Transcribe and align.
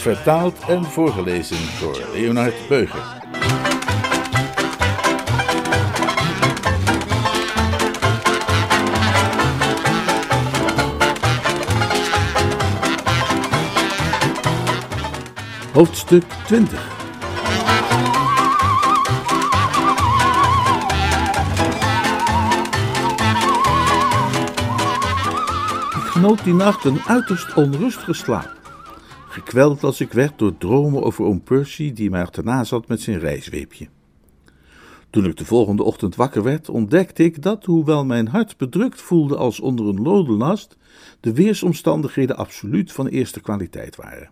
Vertaald 0.00 0.58
en 0.68 0.84
voorgelezen 0.84 1.58
door 1.80 2.00
Leonard 2.12 2.68
Beuger. 2.68 3.02
Hoofdstuk 15.72 16.24
20 16.46 16.88
Ik 25.90 26.06
genoot 26.06 26.44
die 26.44 26.54
nacht 26.54 26.84
een 26.84 27.00
uiterst 27.06 27.54
onrustige 27.54 28.12
slaap. 28.12 28.59
Gekweld 29.40 29.84
als 29.84 30.00
ik 30.00 30.12
werd 30.12 30.38
door 30.38 30.58
dromen 30.58 31.02
over 31.02 31.24
oom 31.24 31.42
Percy 31.42 31.92
die 31.92 32.10
mij 32.10 32.20
achterna 32.20 32.64
zat 32.64 32.88
met 32.88 33.00
zijn 33.00 33.18
rijzweepje. 33.18 33.88
Toen 35.10 35.24
ik 35.24 35.36
de 35.36 35.44
volgende 35.44 35.82
ochtend 35.82 36.16
wakker 36.16 36.42
werd, 36.42 36.68
ontdekte 36.68 37.24
ik 37.24 37.42
dat, 37.42 37.64
hoewel 37.64 38.04
mijn 38.04 38.28
hart 38.28 38.56
bedrukt 38.56 39.00
voelde 39.00 39.36
als 39.36 39.60
onder 39.60 39.86
een 39.86 40.02
lodenlast, 40.02 40.76
de 41.20 41.32
weersomstandigheden 41.32 42.36
absoluut 42.36 42.92
van 42.92 43.06
eerste 43.06 43.40
kwaliteit 43.40 43.96
waren. 43.96 44.30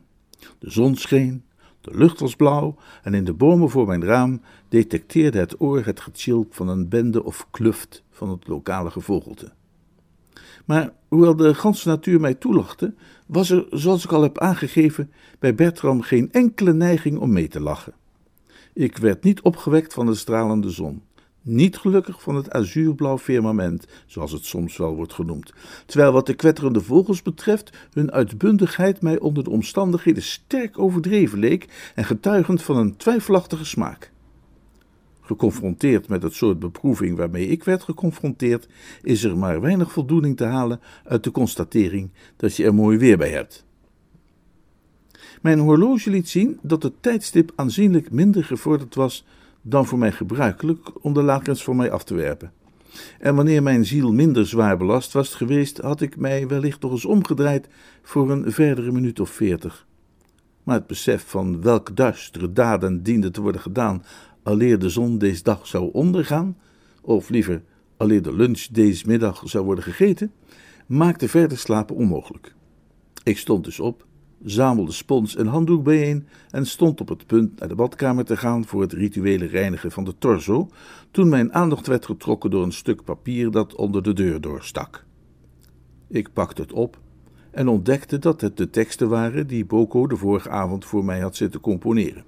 De 0.59 0.71
zon 0.71 0.97
scheen, 0.97 1.43
de 1.81 1.91
lucht 1.95 2.21
was 2.21 2.37
blauw 2.37 2.77
en 3.03 3.15
in 3.15 3.25
de 3.25 3.35
bomen 3.35 3.71
voor 3.71 3.87
mijn 3.87 4.05
raam 4.05 4.41
detecteerde 4.69 5.39
het 5.39 5.61
oor 5.61 5.85
het 5.85 6.01
getjilp 6.01 6.55
van 6.55 6.69
een 6.69 6.89
bende 6.89 7.25
of 7.25 7.47
kluft 7.51 8.03
van 8.11 8.31
het 8.31 8.49
lokale 8.49 8.91
gevogelte. 8.91 9.53
Maar 10.65 10.93
hoewel 11.09 11.37
de 11.37 11.55
ganse 11.55 11.89
natuur 11.89 12.21
mij 12.21 12.35
toelachte, 12.35 12.95
was 13.27 13.51
er, 13.51 13.67
zoals 13.71 14.05
ik 14.05 14.13
al 14.13 14.23
heb 14.23 14.39
aangegeven, 14.39 15.13
bij 15.39 15.55
Bertram 15.55 16.01
geen 16.01 16.33
enkele 16.33 16.73
neiging 16.73 17.19
om 17.19 17.33
mee 17.33 17.49
te 17.49 17.61
lachen. 17.61 17.93
Ik 18.73 18.97
werd 18.97 19.23
niet 19.23 19.41
opgewekt 19.41 19.95
van 19.95 20.07
de 20.07 20.15
stralende 20.15 20.71
zon, 20.71 21.03
niet 21.43 21.77
gelukkig 21.77 22.23
van 22.23 22.35
het 22.35 22.51
azuurblauw 22.51 23.19
firmament, 23.19 23.87
zoals 24.07 24.33
het 24.33 24.45
soms 24.45 24.77
wel 24.77 24.95
wordt 24.95 25.13
genoemd, 25.13 25.53
terwijl 25.87 26.13
wat 26.13 26.27
de 26.27 26.35
kwetterende 26.35 26.81
vogels 26.81 27.23
betreft, 27.23 27.71
hun 27.93 28.13
uitbundigheid 28.13 29.03
mij 29.03 29.19
onder 29.19 29.45
de 29.45 29.51
omstandigheden 29.51 30.23
sterk 30.23 30.79
overdreven 30.79 31.39
leek 31.39 31.93
en 31.95 32.05
getuigend 32.05 32.63
van 32.63 32.77
een 32.77 32.97
twijfelachtige 32.97 33.65
smaak. 33.65 34.11
Geconfronteerd 35.29 36.09
met 36.09 36.23
het 36.23 36.35
soort 36.35 36.59
beproeving 36.59 37.17
waarmee 37.17 37.47
ik 37.47 37.65
werd 37.65 37.83
geconfronteerd, 37.83 38.69
is 39.03 39.25
er 39.25 39.39
maar 39.39 39.61
weinig 39.61 39.93
voldoening 39.93 40.37
te 40.37 40.45
halen 40.45 40.81
uit 41.05 41.25
de 41.25 41.31
constatering 41.31 42.11
dat 42.37 42.57
je 42.57 42.65
er 42.65 42.75
mooi 42.75 42.99
weer 42.99 43.19
bij 43.19 43.31
hebt. 43.31 43.67
Mijn 45.43 45.59
horloge 45.59 46.11
liet 46.11 46.29
zien 46.29 46.59
dat 46.63 46.83
het 46.83 46.93
tijdstip 47.03 47.53
aanzienlijk 47.55 48.11
minder 48.11 48.45
gevorderd 48.45 48.95
was 48.95 49.25
dan 49.63 49.87
voor 49.87 49.99
mij 49.99 50.13
gebruikelijk 50.13 51.05
om 51.05 51.13
de 51.13 51.23
lakens 51.23 51.65
van 51.65 51.77
mij 51.77 51.91
af 51.91 52.05
te 52.05 52.15
werpen. 52.15 52.53
En 53.19 53.35
wanneer 53.35 53.63
mijn 53.63 53.87
ziel 53.87 54.13
minder 54.13 54.47
zwaar 54.47 54.77
belast 54.77 55.13
was 55.13 55.35
geweest, 55.35 55.79
had 55.79 56.01
ik 56.01 56.17
mij 56.17 56.47
wellicht 56.47 56.81
nog 56.81 56.93
eens 56.93 57.05
omgedraaid 57.05 57.69
voor 58.03 58.31
een 58.31 58.53
verdere 58.53 58.93
minuut 58.93 59.21
of 59.21 59.31
veertig. 59.31 59.87
Maar 60.69 60.77
het 60.77 60.87
besef 60.87 61.25
van 61.27 61.63
welke 61.63 61.95
duistere 61.95 62.53
daden 62.53 63.03
diende 63.03 63.31
te 63.31 63.41
worden 63.41 63.61
gedaan 63.61 64.03
alleer 64.49 64.79
de 64.79 64.89
zon 64.89 65.19
deze 65.19 65.43
dag 65.43 65.67
zou 65.67 65.93
ondergaan, 65.93 66.57
of 67.01 67.29
liever 67.29 67.63
alleer 67.97 68.23
de 68.23 68.35
lunch 68.35 68.61
deze 68.61 69.07
middag 69.07 69.43
zou 69.45 69.65
worden 69.65 69.85
gegeten, 69.85 70.33
maakte 70.87 71.29
verder 71.29 71.59
slapen 71.59 71.97
onmogelijk. 71.97 72.55
Ik 73.23 73.39
stond 73.39 73.65
dus 73.65 73.81
op, 73.81 74.07
zamelde 74.45 74.93
spons 74.93 75.37
en 75.37 75.47
handdoek 75.47 75.85
bijeen 75.85 76.29
en 76.51 76.67
stond 76.67 77.01
op 77.01 77.09
het 77.09 77.27
punt 77.27 77.59
naar 77.59 77.69
de 77.69 77.75
badkamer 77.75 78.25
te 78.25 78.37
gaan 78.37 78.67
voor 78.67 78.81
het 78.81 78.93
rituele 78.93 79.47
reinigen 79.47 79.91
van 79.91 80.05
de 80.05 80.15
torso, 80.19 80.69
toen 81.11 81.29
mijn 81.29 81.55
aandacht 81.55 81.87
werd 81.87 82.05
getrokken 82.05 82.51
door 82.51 82.65
een 82.65 82.73
stuk 82.73 83.05
papier 83.05 83.51
dat 83.51 83.75
onder 83.75 84.03
de 84.03 84.13
deur 84.13 84.41
doorstak. 84.41 85.05
Ik 86.09 86.33
pakte 86.33 86.63
het 86.63 86.73
op 86.73 86.99
en 87.51 87.69
ontdekte 87.69 88.19
dat 88.19 88.41
het 88.41 88.57
de 88.57 88.71
teksten 88.71 89.09
waren 89.09 89.47
die 89.47 89.65
Boko 89.65 90.07
de 90.07 90.17
vorige 90.17 90.51
avond 90.51 90.85
voor 90.85 91.05
mij 91.05 91.21
had 91.21 91.37
zitten 91.37 91.61
componeren. 91.61 92.28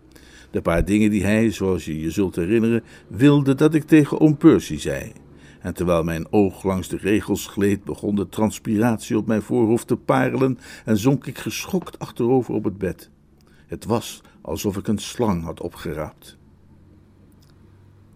De 0.50 0.60
paar 0.62 0.84
dingen 0.84 1.10
die 1.10 1.24
hij, 1.24 1.50
zoals 1.50 1.84
je 1.84 2.00
je 2.00 2.10
zult 2.10 2.36
herinneren, 2.36 2.82
wilde 3.08 3.54
dat 3.54 3.74
ik 3.74 3.84
tegen 3.84 4.20
oom 4.20 4.36
Percy 4.36 4.78
zei. 4.78 5.12
En 5.60 5.74
terwijl 5.74 6.04
mijn 6.04 6.32
oog 6.32 6.62
langs 6.62 6.88
de 6.88 6.96
regels 6.96 7.46
gleed, 7.46 7.84
begon 7.84 8.14
de 8.14 8.28
transpiratie 8.28 9.16
op 9.16 9.26
mijn 9.26 9.42
voorhoofd 9.42 9.86
te 9.86 9.96
parelen 9.96 10.58
en 10.84 10.96
zonk 10.96 11.26
ik 11.26 11.38
geschokt 11.38 11.98
achterover 11.98 12.54
op 12.54 12.64
het 12.64 12.78
bed. 12.78 13.10
Het 13.66 13.84
was 13.84 14.22
alsof 14.40 14.76
ik 14.76 14.88
een 14.88 14.98
slang 14.98 15.44
had 15.44 15.60
opgeraapt. 15.60 16.36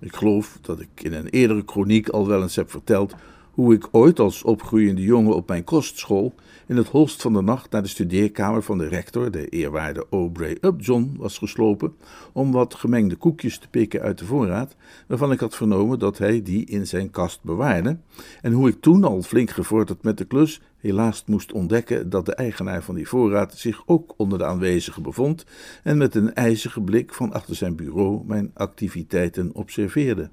Ik 0.00 0.16
geloof 0.16 0.58
dat 0.60 0.80
ik 0.80 0.88
in 1.02 1.12
een 1.12 1.28
eerdere 1.28 1.64
kroniek 1.64 2.08
al 2.08 2.26
wel 2.26 2.42
eens 2.42 2.56
heb 2.56 2.70
verteld 2.70 3.14
hoe 3.50 3.74
ik 3.74 3.88
ooit 3.90 4.18
als 4.18 4.42
opgroeiende 4.42 5.02
jongen 5.02 5.36
op 5.36 5.48
mijn 5.48 5.64
kostschool 5.64 6.34
in 6.66 6.76
het 6.76 6.88
holst 6.88 7.22
van 7.22 7.32
de 7.32 7.42
nacht 7.42 7.70
naar 7.70 7.82
de 7.82 7.88
studeerkamer 7.88 8.62
van 8.62 8.78
de 8.78 8.88
rector, 8.88 9.30
de 9.30 9.48
eerwaarde 9.48 10.06
Aubrey 10.10 10.58
Upjohn, 10.60 11.14
was 11.18 11.38
geslopen 11.38 11.94
om 12.32 12.52
wat 12.52 12.74
gemengde 12.74 13.16
koekjes 13.16 13.58
te 13.58 13.68
pikken 13.68 14.00
uit 14.00 14.18
de 14.18 14.24
voorraad, 14.24 14.76
waarvan 15.06 15.32
ik 15.32 15.40
had 15.40 15.56
vernomen 15.56 15.98
dat 15.98 16.18
hij 16.18 16.42
die 16.42 16.64
in 16.64 16.86
zijn 16.86 17.10
kast 17.10 17.42
bewaarde, 17.42 17.98
en 18.40 18.52
hoe 18.52 18.68
ik 18.68 18.80
toen 18.80 19.04
al 19.04 19.22
flink 19.22 19.50
gevorderd 19.50 20.02
met 20.02 20.18
de 20.18 20.24
klus 20.24 20.60
helaas 20.76 21.22
moest 21.26 21.52
ontdekken 21.52 22.10
dat 22.10 22.26
de 22.26 22.34
eigenaar 22.34 22.82
van 22.82 22.94
die 22.94 23.08
voorraad 23.08 23.58
zich 23.58 23.82
ook 23.86 24.14
onder 24.16 24.38
de 24.38 24.44
aanwezigen 24.44 25.02
bevond 25.02 25.44
en 25.82 25.96
met 25.96 26.14
een 26.14 26.34
ijzige 26.34 26.80
blik 26.80 27.14
van 27.14 27.32
achter 27.32 27.54
zijn 27.54 27.76
bureau 27.76 28.22
mijn 28.26 28.50
activiteiten 28.54 29.54
observeerde. 29.54 30.30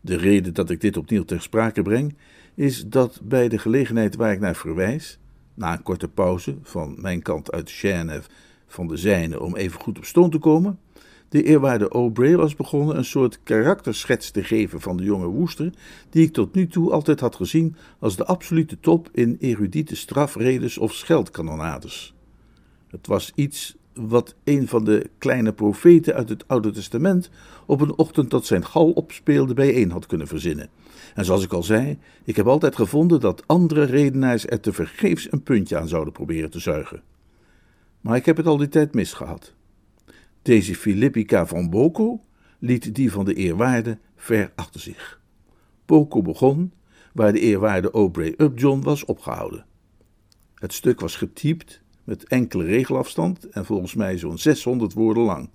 De 0.00 0.16
reden 0.16 0.54
dat 0.54 0.70
ik 0.70 0.80
dit 0.80 0.96
opnieuw 0.96 1.24
ter 1.24 1.42
sprake 1.42 1.82
breng, 1.82 2.16
is 2.54 2.86
dat 2.86 3.20
bij 3.22 3.48
de 3.48 3.58
gelegenheid 3.58 4.16
waar 4.16 4.32
ik 4.32 4.40
naar 4.40 4.56
verwijs, 4.56 5.18
na 5.54 5.72
een 5.72 5.82
korte 5.82 6.08
pauze 6.08 6.56
van 6.62 6.94
mijn 6.98 7.22
kant 7.22 7.52
uit 7.52 7.70
Genève 7.70 8.28
van 8.66 8.86
de 8.86 8.96
zijne 8.96 9.40
om 9.40 9.56
even 9.56 9.80
goed 9.80 9.98
op 9.98 10.04
stoom 10.04 10.30
te 10.30 10.38
komen, 10.38 10.78
de 11.32 11.42
eerwaarde 11.42 11.90
O'Bray 11.90 12.36
was 12.36 12.56
begonnen 12.56 12.96
een 12.96 13.04
soort 13.04 13.38
karakterschets 13.42 14.30
te 14.30 14.44
geven 14.44 14.80
van 14.80 14.96
de 14.96 15.02
jonge 15.02 15.26
woester, 15.26 15.72
die 16.10 16.26
ik 16.26 16.32
tot 16.32 16.54
nu 16.54 16.66
toe 16.66 16.92
altijd 16.92 17.20
had 17.20 17.36
gezien 17.36 17.76
als 17.98 18.16
de 18.16 18.24
absolute 18.24 18.80
top 18.80 19.08
in 19.12 19.36
erudiete 19.40 19.96
strafredes 19.96 20.78
of 20.78 20.92
scheldkanonades. 20.92 22.14
Het 22.88 23.06
was 23.06 23.32
iets 23.34 23.76
wat 23.94 24.34
een 24.44 24.68
van 24.68 24.84
de 24.84 25.10
kleine 25.18 25.52
profeten 25.52 26.14
uit 26.14 26.28
het 26.28 26.48
Oude 26.48 26.70
Testament 26.70 27.30
op 27.66 27.80
een 27.80 27.98
ochtend 27.98 28.30
dat 28.30 28.46
zijn 28.46 28.64
gal 28.64 28.90
opspeelde 28.90 29.54
bijeen 29.54 29.90
had 29.90 30.06
kunnen 30.06 30.26
verzinnen. 30.26 30.68
En 31.14 31.24
zoals 31.24 31.44
ik 31.44 31.52
al 31.52 31.62
zei, 31.62 31.98
ik 32.24 32.36
heb 32.36 32.46
altijd 32.46 32.76
gevonden 32.76 33.20
dat 33.20 33.46
andere 33.46 33.84
redenaars 33.84 34.46
er 34.46 34.60
te 34.60 34.72
vergeefs 34.72 35.32
een 35.32 35.42
puntje 35.42 35.78
aan 35.78 35.88
zouden 35.88 36.12
proberen 36.12 36.50
te 36.50 36.58
zuigen. 36.58 37.02
Maar 38.00 38.16
ik 38.16 38.26
heb 38.26 38.36
het 38.36 38.46
al 38.46 38.56
die 38.56 38.68
tijd 38.68 38.94
misgehad. 38.94 39.54
Deze 40.42 40.74
Philippica 40.74 41.46
van 41.46 41.70
Boko 41.70 42.24
liet 42.58 42.94
die 42.94 43.12
van 43.12 43.24
de 43.24 43.34
eerwaarde 43.34 43.98
ver 44.16 44.52
achter 44.54 44.80
zich. 44.80 45.20
Boko 45.86 46.22
begon 46.22 46.72
waar 47.12 47.32
de 47.32 47.40
eerwaarde 47.40 47.90
Aubrey 47.90 48.34
Upjohn 48.36 48.82
was 48.82 49.04
opgehouden. 49.04 49.66
Het 50.54 50.72
stuk 50.72 51.00
was 51.00 51.16
getypt 51.16 51.81
met 52.04 52.24
enkele 52.24 52.64
regelafstand 52.64 53.48
en 53.48 53.64
volgens 53.64 53.94
mij 53.94 54.18
zo'n 54.18 54.38
600 54.38 54.92
woorden 54.92 55.22
lang. 55.22 55.48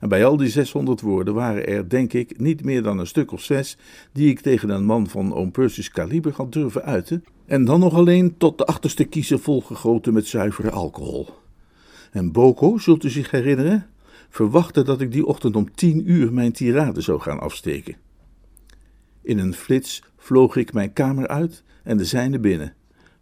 En 0.00 0.08
bij 0.08 0.24
al 0.24 0.36
die 0.36 0.48
600 0.48 1.00
woorden 1.00 1.34
waren 1.34 1.66
er, 1.66 1.88
denk 1.88 2.12
ik, 2.12 2.38
niet 2.38 2.64
meer 2.64 2.82
dan 2.82 2.98
een 2.98 3.06
stuk 3.06 3.32
of 3.32 3.42
zes 3.42 3.76
die 4.12 4.30
ik 4.30 4.40
tegen 4.40 4.68
een 4.68 4.84
man 4.84 5.08
van 5.08 5.34
oom 5.34 5.50
Percy's 5.50 5.90
kaliber 5.90 6.32
had 6.32 6.52
durven 6.52 6.84
uiten, 6.84 7.24
en 7.46 7.64
dan 7.64 7.80
nog 7.80 7.94
alleen 7.94 8.36
tot 8.36 8.58
de 8.58 8.66
achterste 8.66 9.04
kiezen 9.04 9.40
volgegoten 9.40 10.12
met 10.12 10.26
zuivere 10.26 10.70
alcohol. 10.70 11.28
En 12.10 12.32
Boko, 12.32 12.78
zult 12.78 13.04
u 13.04 13.10
zich 13.10 13.30
herinneren, 13.30 13.86
verwachtte 14.30 14.82
dat 14.82 15.00
ik 15.00 15.12
die 15.12 15.26
ochtend 15.26 15.56
om 15.56 15.74
tien 15.74 16.10
uur 16.10 16.32
mijn 16.32 16.52
tirade 16.52 17.00
zou 17.00 17.20
gaan 17.20 17.40
afsteken. 17.40 17.96
In 19.22 19.38
een 19.38 19.54
flits 19.54 20.02
vloog 20.16 20.56
ik 20.56 20.72
mijn 20.72 20.92
kamer 20.92 21.28
uit 21.28 21.62
en 21.82 21.96
de 21.96 22.04
zijne 22.04 22.38
binnen, 22.38 22.74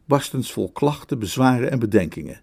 barstens 0.05 0.53
vol 0.53 0.73
klachten, 0.73 1.19
bezwaren 1.19 1.71
en 1.71 1.79
bedenkingen. 1.79 2.41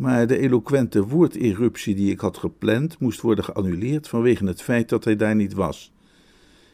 Maar 0.00 0.26
de 0.26 0.38
eloquente 0.38 1.06
woorderuptie 1.06 1.94
die 1.94 2.10
ik 2.10 2.20
had 2.20 2.36
gepland 2.36 2.98
moest 2.98 3.20
worden 3.20 3.44
geannuleerd 3.44 4.08
vanwege 4.08 4.46
het 4.46 4.62
feit 4.62 4.88
dat 4.88 5.04
hij 5.04 5.16
daar 5.16 5.34
niet 5.34 5.52
was. 5.52 5.92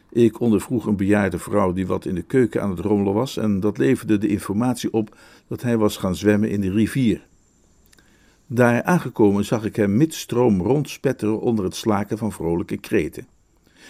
Ik 0.09 0.39
ondervroeg 0.39 0.85
een 0.85 0.95
bejaarde 0.95 1.37
vrouw 1.37 1.73
die 1.73 1.87
wat 1.87 2.05
in 2.05 2.15
de 2.15 2.21
keuken 2.21 2.61
aan 2.61 2.69
het 2.69 2.79
rommelen 2.79 3.13
was 3.13 3.37
en 3.37 3.59
dat 3.59 3.77
leverde 3.77 4.17
de 4.17 4.27
informatie 4.27 4.93
op 4.93 5.17
dat 5.47 5.61
hij 5.61 5.77
was 5.77 5.97
gaan 5.97 6.15
zwemmen 6.15 6.49
in 6.49 6.61
de 6.61 6.71
rivier. 6.71 7.27
Daar 8.45 8.83
aangekomen 8.83 9.45
zag 9.45 9.65
ik 9.65 9.75
hem 9.75 9.97
midstroom 9.97 10.61
rondspetteren 10.61 11.41
onder 11.41 11.65
het 11.65 11.75
slaken 11.75 12.17
van 12.17 12.31
vrolijke 12.31 12.77
kreten. 12.77 13.27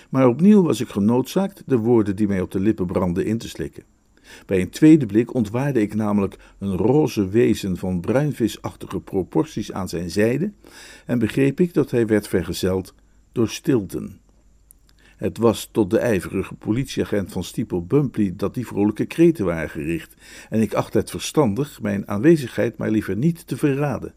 Maar 0.10 0.28
opnieuw 0.28 0.63
was 0.63 0.81
ik 0.81 0.88
genoodzaakt 0.88 1.63
de 1.66 1.78
woorden 1.78 2.16
die 2.16 2.28
mij 2.28 2.42
op 2.42 2.51
de 2.51 2.60
lippen 2.60 2.86
brandden 2.86 3.25
in 3.25 3.38
te 3.38 3.50
slikken. 3.50 3.84
Bij 4.45 4.62
een 4.62 4.69
tweede 4.69 5.06
blik 5.06 5.33
ontwaarde 5.33 5.81
ik 5.81 5.95
namelijk 5.95 6.38
een 6.59 6.77
roze 6.77 7.29
wezen 7.29 7.77
van 7.77 8.00
bruinvisachtige 8.00 9.00
proporties 9.00 9.71
aan 9.71 9.89
zijn 9.89 10.09
zijde 10.09 10.51
en 11.06 11.19
begreep 11.19 11.59
ik 11.59 11.74
dat 11.74 11.91
hij 11.91 12.07
werd 12.07 12.27
vergezeld 12.27 12.94
door 13.31 13.50
Stilton. 13.50 14.19
Het 15.18 15.38
was 15.38 15.69
tot 15.71 15.89
de 15.89 15.97
ijverige 15.97 16.53
politieagent 16.53 17.31
van 17.31 17.44
Steeple 17.44 17.81
Bumpley 17.81 18.33
dat 18.35 18.53
die 18.53 18.68
vrolijke 18.68 19.06
kreten 19.06 19.45
waren 19.45 19.69
gericht, 19.69 20.15
en 20.50 20.62
ik 20.62 20.74
acht 20.74 20.94
het 20.94 21.09
verstandig 21.09 21.81
mijn 21.81 22.07
aanwezigheid 22.07 22.77
maar 22.77 22.89
liever 22.89 23.15
niet 23.15 23.47
te 23.47 23.57
verraden. 23.57 24.13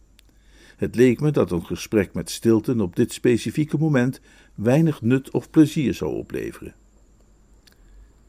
Het 0.76 0.94
leek 0.94 1.20
me 1.20 1.30
dat 1.30 1.50
een 1.50 1.66
gesprek 1.66 2.14
met 2.14 2.30
Stilton 2.30 2.80
op 2.80 2.96
dit 2.96 3.12
specifieke 3.12 3.78
moment 3.78 4.20
weinig 4.54 5.02
nut 5.02 5.30
of 5.30 5.50
plezier 5.50 5.94
zou 5.94 6.14
opleveren. 6.14 6.74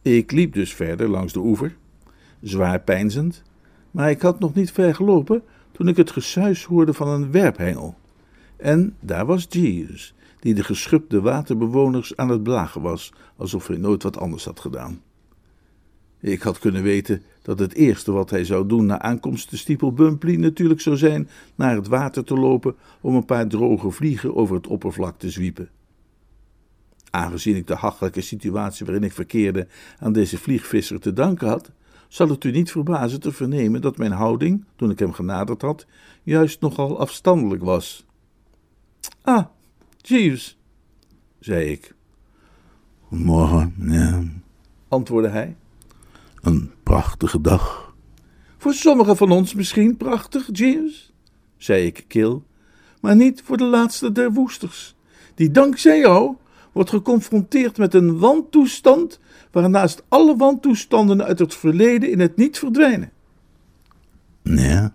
Ik 0.02 0.32
liep 0.32 0.54
dus 0.54 0.74
verder 0.74 1.10
langs 1.10 1.34
de 1.34 1.40
oever, 1.40 1.76
zwaar 2.42 2.80
peinzend, 2.80 3.44
maar 3.92 4.10
ik 4.10 4.22
had 4.22 4.40
nog 4.40 4.54
niet 4.54 4.72
ver 4.72 4.96
gelopen 4.96 5.44
toen 5.72 5.88
ik 5.88 5.98
het 5.98 6.12
gesuis 6.12 6.64
hoorde 6.64 6.94
van 6.94 7.08
een 7.08 7.32
werphengel. 7.32 7.96
En 8.58 8.96
daar 9.00 9.26
was 9.26 9.46
Jeeves, 9.50 10.14
die 10.40 10.54
de 10.54 10.64
geschubde 10.64 11.22
waterbewoners 11.22 12.18
aan 12.18 12.30
het 12.30 12.44
blagen 12.44 12.82
was, 12.82 13.14
alsof 13.36 13.68
hij 13.68 13.78
nooit 13.78 14.04
wat 14.04 14.18
anders 14.18 14.46
had 14.46 14.60
gedaan. 14.60 15.02
Ik 16.20 16.42
had 16.42 16.60
kunnen 16.60 16.84
weten 16.84 17.24
dat 17.42 17.60
het 17.60 17.74
eerste 17.74 18.12
wat 18.12 18.30
hij 18.30 18.46
zou 18.46 18.68
doen 18.68 18.86
na 18.86 19.02
aankomst 19.02 19.50
te 19.50 19.58
Stiepel 19.58 19.94
Bumpley 19.94 20.36
natuurlijk 20.36 20.82
zou 20.82 20.98
zijn 20.98 21.30
naar 21.56 21.76
het 21.76 21.88
water 21.88 22.24
te 22.24 22.36
lopen 22.36 22.76
om 23.02 23.16
een 23.16 23.26
paar 23.26 23.48
droge 23.48 23.92
vliegen 23.92 24.36
over 24.36 24.56
het 24.56 24.68
oppervlak 24.68 25.20
te 25.20 25.30
zwiepen. 25.30 25.70
Aangezien 27.12 27.56
ik 27.56 27.68
de 27.68 27.76
hachelijke 27.76 28.22
situatie 28.22 28.86
waarin 28.86 29.04
ik 29.04 29.14
verkeerde 29.14 29.68
aan 30.00 30.14
deze 30.14 30.38
vliegvisser 30.38 31.00
te 31.00 31.14
danken 31.14 31.48
had, 31.48 31.72
zal 32.08 32.30
het 32.30 32.44
u 32.44 32.52
niet 32.52 32.72
verbazen 32.72 33.20
te 33.20 33.32
vernemen 33.32 33.82
dat 33.82 33.98
mijn 33.98 34.12
houding, 34.12 34.66
toen 34.76 34.90
ik 34.90 35.00
hem 35.00 35.14
genaderd 35.14 35.62
had, 35.62 35.86
juist 36.24 36.62
nogal 36.62 37.00
afstandelijk 37.00 37.64
was. 37.64 38.06
Ah, 39.22 39.46
Jeeves, 39.98 40.58
zei 41.40 41.72
ik. 41.72 41.96
Morgen, 43.08 43.74
ja, 43.78 44.24
antwoordde 44.88 45.30
hij. 45.30 45.56
Een 46.42 46.72
prachtige 46.84 47.42
dag. 47.42 47.94
Voor 48.58 48.74
sommigen 48.74 49.18
van 49.18 49.32
ons 49.32 49.54
misschien 49.54 49.98
prachtig, 49.98 50.50
Jeeves, 50.52 51.14
zei 51.58 51.86
ik 51.86 52.06
kil, 52.08 52.44
maar 53.00 53.16
niet 53.16 53.42
voor 53.42 53.58
de 53.58 53.66
laatste 53.66 54.12
der 54.12 54.34
woesters, 54.34 54.96
die 55.36 55.52
dankzij 55.52 56.00
jou 56.00 56.36
wordt 56.72 56.90
geconfronteerd 56.90 57.78
met 57.78 57.94
een 57.94 58.20
wantoestand 58.20 59.20
waarnaast 59.52 60.04
alle 60.08 60.36
wantoestanden 60.36 61.24
uit 61.24 61.40
het 61.40 61.56
verleden 61.56 62.12
in 62.12 62.20
het 62.20 62.36
niet 62.36 62.60
verdwijnen. 62.60 63.12
Nee, 64.42 64.90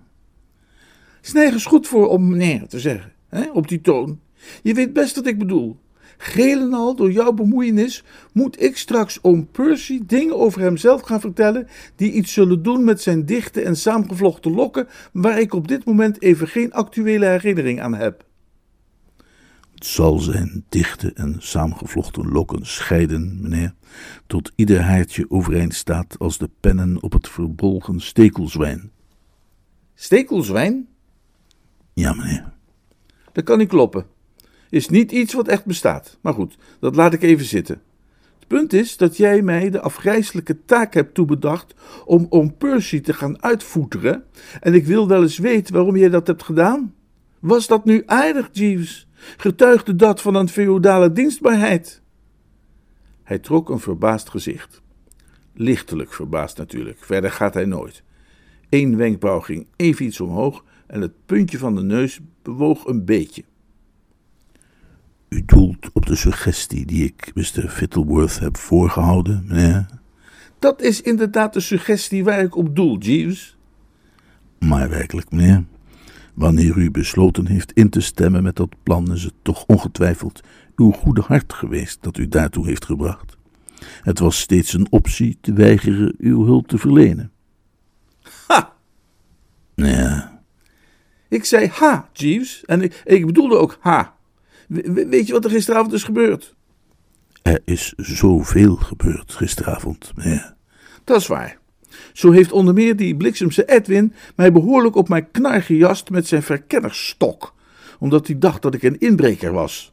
is 1.22 1.32
nergens 1.32 1.64
goed 1.64 1.86
voor 1.86 2.08
om 2.08 2.28
meneer 2.28 2.66
te 2.68 2.80
zeggen, 2.80 3.12
hè, 3.28 3.50
op 3.50 3.68
die 3.68 3.80
toon. 3.80 4.20
Je 4.62 4.74
weet 4.74 4.92
best 4.92 5.16
wat 5.16 5.26
ik 5.26 5.38
bedoel. 5.38 5.76
Geel 6.18 6.60
en 6.60 6.74
al 6.74 6.96
door 6.96 7.12
jouw 7.12 7.32
bemoeienis 7.32 8.04
moet 8.32 8.62
ik 8.62 8.76
straks 8.76 9.18
oom 9.22 9.46
Percy 9.46 10.00
dingen 10.06 10.36
over 10.36 10.60
hemzelf 10.60 11.00
gaan 11.00 11.20
vertellen 11.20 11.68
die 11.96 12.12
iets 12.12 12.32
zullen 12.32 12.62
doen 12.62 12.84
met 12.84 13.02
zijn 13.02 13.26
dichte 13.26 13.62
en 13.62 13.76
saamgevlochten 13.76 14.54
lokken, 14.54 14.88
waar 15.12 15.40
ik 15.40 15.54
op 15.54 15.68
dit 15.68 15.84
moment 15.84 16.22
even 16.22 16.48
geen 16.48 16.72
actuele 16.72 17.26
herinnering 17.26 17.80
aan 17.80 17.94
heb. 17.94 18.24
Het 19.76 19.86
zal 19.86 20.18
zijn 20.18 20.64
dichte 20.68 21.12
en 21.12 21.36
saamgevlochten 21.38 22.28
lokken 22.28 22.66
scheiden, 22.66 23.38
meneer, 23.40 23.74
tot 24.26 24.52
ieder 24.54 24.80
haartje 24.80 25.30
overeind 25.30 25.74
staat 25.74 26.18
als 26.18 26.38
de 26.38 26.50
pennen 26.60 27.02
op 27.02 27.12
het 27.12 27.28
verbolgen 27.28 28.00
stekelzwijn. 28.00 28.90
Stekelzwijn? 29.94 30.88
Ja, 31.92 32.14
meneer. 32.14 32.52
Dat 33.32 33.44
kan 33.44 33.58
niet 33.58 33.68
kloppen. 33.68 34.06
Is 34.70 34.88
niet 34.88 35.12
iets 35.12 35.34
wat 35.34 35.48
echt 35.48 35.64
bestaat. 35.64 36.18
Maar 36.20 36.34
goed, 36.34 36.56
dat 36.80 36.96
laat 36.96 37.12
ik 37.12 37.22
even 37.22 37.46
zitten. 37.46 37.82
Het 38.38 38.48
punt 38.48 38.72
is 38.72 38.96
dat 38.96 39.16
jij 39.16 39.42
mij 39.42 39.70
de 39.70 39.80
afgrijselijke 39.80 40.64
taak 40.64 40.94
hebt 40.94 41.14
toebedacht 41.14 41.74
om 42.04 42.26
oom 42.28 42.56
Percy 42.56 43.00
te 43.00 43.12
gaan 43.12 43.42
uitvoeteren. 43.42 44.24
En 44.60 44.74
ik 44.74 44.86
wil 44.86 45.08
wel 45.08 45.22
eens 45.22 45.38
weten 45.38 45.74
waarom 45.74 45.96
jij 45.96 46.08
dat 46.08 46.26
hebt 46.26 46.42
gedaan. 46.42 46.94
Was 47.46 47.66
dat 47.66 47.84
nu 47.84 48.02
aardig, 48.06 48.48
Jeeves? 48.52 49.08
Getuigde 49.36 49.96
dat 49.96 50.20
van 50.22 50.34
een 50.34 50.48
feodale 50.48 51.12
dienstbaarheid? 51.12 52.02
Hij 53.22 53.38
trok 53.38 53.68
een 53.68 53.78
verbaasd 53.78 54.28
gezicht. 54.28 54.82
Lichtelijk 55.54 56.12
verbaasd 56.12 56.58
natuurlijk, 56.58 56.98
verder 57.04 57.30
gaat 57.30 57.54
hij 57.54 57.64
nooit. 57.64 58.02
Eén 58.68 58.96
wenkbrauw 58.96 59.40
ging 59.40 59.66
even 59.76 60.04
iets 60.04 60.20
omhoog 60.20 60.64
en 60.86 61.00
het 61.00 61.12
puntje 61.26 61.58
van 61.58 61.74
de 61.74 61.82
neus 61.82 62.20
bewoog 62.42 62.84
een 62.84 63.04
beetje. 63.04 63.44
U 65.28 65.42
doelt 65.44 65.90
op 65.92 66.06
de 66.06 66.16
suggestie 66.16 66.86
die 66.86 67.04
ik 67.04 67.30
Mr. 67.34 67.68
Fittleworth 67.68 68.38
heb 68.38 68.56
voorgehouden, 68.56 69.44
meneer. 69.46 69.86
Dat 70.58 70.80
is 70.80 71.02
inderdaad 71.02 71.52
de 71.52 71.60
suggestie 71.60 72.24
waar 72.24 72.40
ik 72.40 72.56
op 72.56 72.76
doel, 72.76 72.98
Jeeves. 72.98 73.56
Maar 74.58 74.88
werkelijk, 74.88 75.30
meneer, 75.30 75.64
wanneer 76.36 76.76
u 76.76 76.90
besloten 76.90 77.46
heeft 77.46 77.72
in 77.72 77.90
te 77.90 78.00
stemmen 78.00 78.42
met 78.42 78.56
dat 78.56 78.74
plan, 78.82 79.12
is 79.12 79.22
het 79.22 79.34
toch 79.42 79.64
ongetwijfeld 79.66 80.40
uw 80.76 80.90
goede 80.90 81.20
hart 81.20 81.52
geweest 81.52 81.98
dat 82.02 82.18
u 82.18 82.28
daartoe 82.28 82.66
heeft 82.66 82.84
gebracht. 82.84 83.36
Het 84.02 84.18
was 84.18 84.38
steeds 84.40 84.72
een 84.72 84.86
optie 84.90 85.38
te 85.40 85.52
weigeren 85.52 86.14
uw 86.18 86.44
hulp 86.44 86.66
te 86.68 86.78
verlenen. 86.78 87.32
Ha! 88.46 88.74
Ja, 89.74 90.40
Ik 91.28 91.44
zei 91.44 91.66
ha, 91.68 92.08
Jeeves, 92.12 92.64
en 92.64 92.82
ik, 92.82 93.02
ik 93.04 93.26
bedoelde 93.26 93.56
ook 93.56 93.78
ha. 93.80 94.14
We- 94.68 94.92
we- 94.92 95.06
weet 95.08 95.26
je 95.26 95.32
wat 95.32 95.44
er 95.44 95.50
gisteravond 95.50 95.92
is 95.92 96.02
gebeurd? 96.04 96.54
er 97.42 97.60
is 97.64 97.92
zoveel 97.96 98.76
gebeurd 98.76 99.34
gisteravond, 99.34 100.12
meneer. 100.16 100.54
Dat 101.04 101.20
is 101.20 101.26
waar. 101.26 101.58
Zo 102.12 102.30
heeft 102.30 102.52
onder 102.52 102.74
meer 102.74 102.96
die 102.96 103.16
bliksemse 103.16 103.64
Edwin 103.64 104.12
mij 104.36 104.52
behoorlijk 104.52 104.96
op 104.96 105.08
mijn 105.08 105.30
knar 105.30 105.62
gejast 105.62 106.10
met 106.10 106.26
zijn 106.26 106.42
verkennersstok, 106.42 107.54
omdat 107.98 108.26
hij 108.26 108.38
dacht 108.38 108.62
dat 108.62 108.74
ik 108.74 108.82
een 108.82 109.00
inbreker 109.00 109.52
was. 109.52 109.92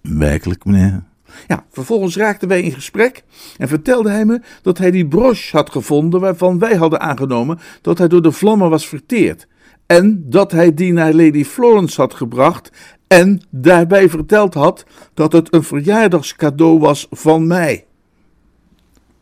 Werkelijk, 0.00 0.64
meneer. 0.64 1.02
Ja, 1.48 1.64
vervolgens 1.70 2.16
raakten 2.16 2.48
wij 2.48 2.62
in 2.62 2.72
gesprek 2.72 3.24
en 3.58 3.68
vertelde 3.68 4.10
hij 4.10 4.24
me 4.24 4.40
dat 4.62 4.78
hij 4.78 4.90
die 4.90 5.08
broche 5.08 5.56
had 5.56 5.70
gevonden 5.70 6.20
waarvan 6.20 6.58
wij 6.58 6.76
hadden 6.76 7.00
aangenomen 7.00 7.58
dat 7.82 7.98
hij 7.98 8.08
door 8.08 8.22
de 8.22 8.32
vlammen 8.32 8.70
was 8.70 8.88
verteerd. 8.88 9.46
En 9.86 10.24
dat 10.26 10.52
hij 10.52 10.74
die 10.74 10.92
naar 10.92 11.12
Lady 11.12 11.44
Florence 11.44 12.00
had 12.00 12.14
gebracht 12.14 12.72
en 13.06 13.42
daarbij 13.50 14.08
verteld 14.08 14.54
had 14.54 14.84
dat 15.14 15.32
het 15.32 15.54
een 15.54 15.62
verjaardagscadeau 15.62 16.78
was 16.78 17.06
van 17.10 17.46
mij. 17.46 17.86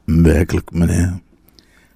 Werkelijk, 0.04 0.72
meneer. 0.72 1.20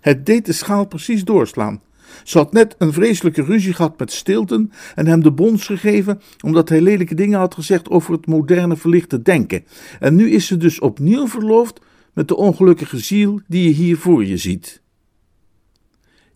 Het 0.02 0.26
deed 0.26 0.46
de 0.46 0.52
schaal 0.52 0.86
precies 0.86 1.24
doorslaan. 1.24 1.80
Ze 2.24 2.38
had 2.38 2.52
net 2.52 2.74
een 2.78 2.92
vreselijke 2.92 3.42
ruzie 3.42 3.72
gehad 3.72 3.98
met 3.98 4.12
Stilton 4.12 4.72
en 4.94 5.06
hem 5.06 5.22
de 5.22 5.32
bons 5.32 5.66
gegeven 5.66 6.20
omdat 6.44 6.68
hij 6.68 6.80
lelijke 6.80 7.14
dingen 7.14 7.38
had 7.38 7.54
gezegd 7.54 7.90
over 7.90 8.12
het 8.12 8.26
moderne 8.26 8.76
verlichte 8.76 9.22
denken. 9.22 9.64
En 10.00 10.14
nu 10.14 10.30
is 10.30 10.46
ze 10.46 10.56
dus 10.56 10.80
opnieuw 10.80 11.26
verloofd 11.26 11.80
met 12.12 12.28
de 12.28 12.36
ongelukkige 12.36 12.98
ziel 12.98 13.40
die 13.46 13.62
je 13.68 13.74
hier 13.74 13.96
voor 13.96 14.24
je 14.24 14.36
ziet. 14.36 14.82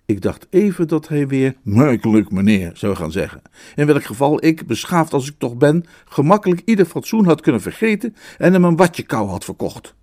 Ik 0.06 0.23
dacht 0.23 0.46
even 0.50 0.88
dat 0.88 1.08
hij 1.08 1.28
weer 1.28 1.56
merkelijk 1.62 2.30
meneer 2.30 2.70
zou 2.75 2.96
gaan 2.96 3.12
zeggen. 3.12 3.42
In 3.75 3.87
welk 3.87 4.04
geval 4.04 4.44
ik, 4.44 4.66
beschaafd 4.66 5.12
als 5.12 5.28
ik 5.28 5.35
toch 5.38 5.56
ben, 5.56 5.85
gemakkelijk 6.04 6.62
ieder 6.64 6.87
fatsoen 6.87 7.25
had 7.25 7.40
kunnen 7.40 7.61
vergeten 7.61 8.16
en 8.38 8.52
hem 8.52 8.64
een 8.64 8.76
watje 8.76 9.02
kou 9.02 9.28
had 9.28 9.44
verkocht. 9.44 9.94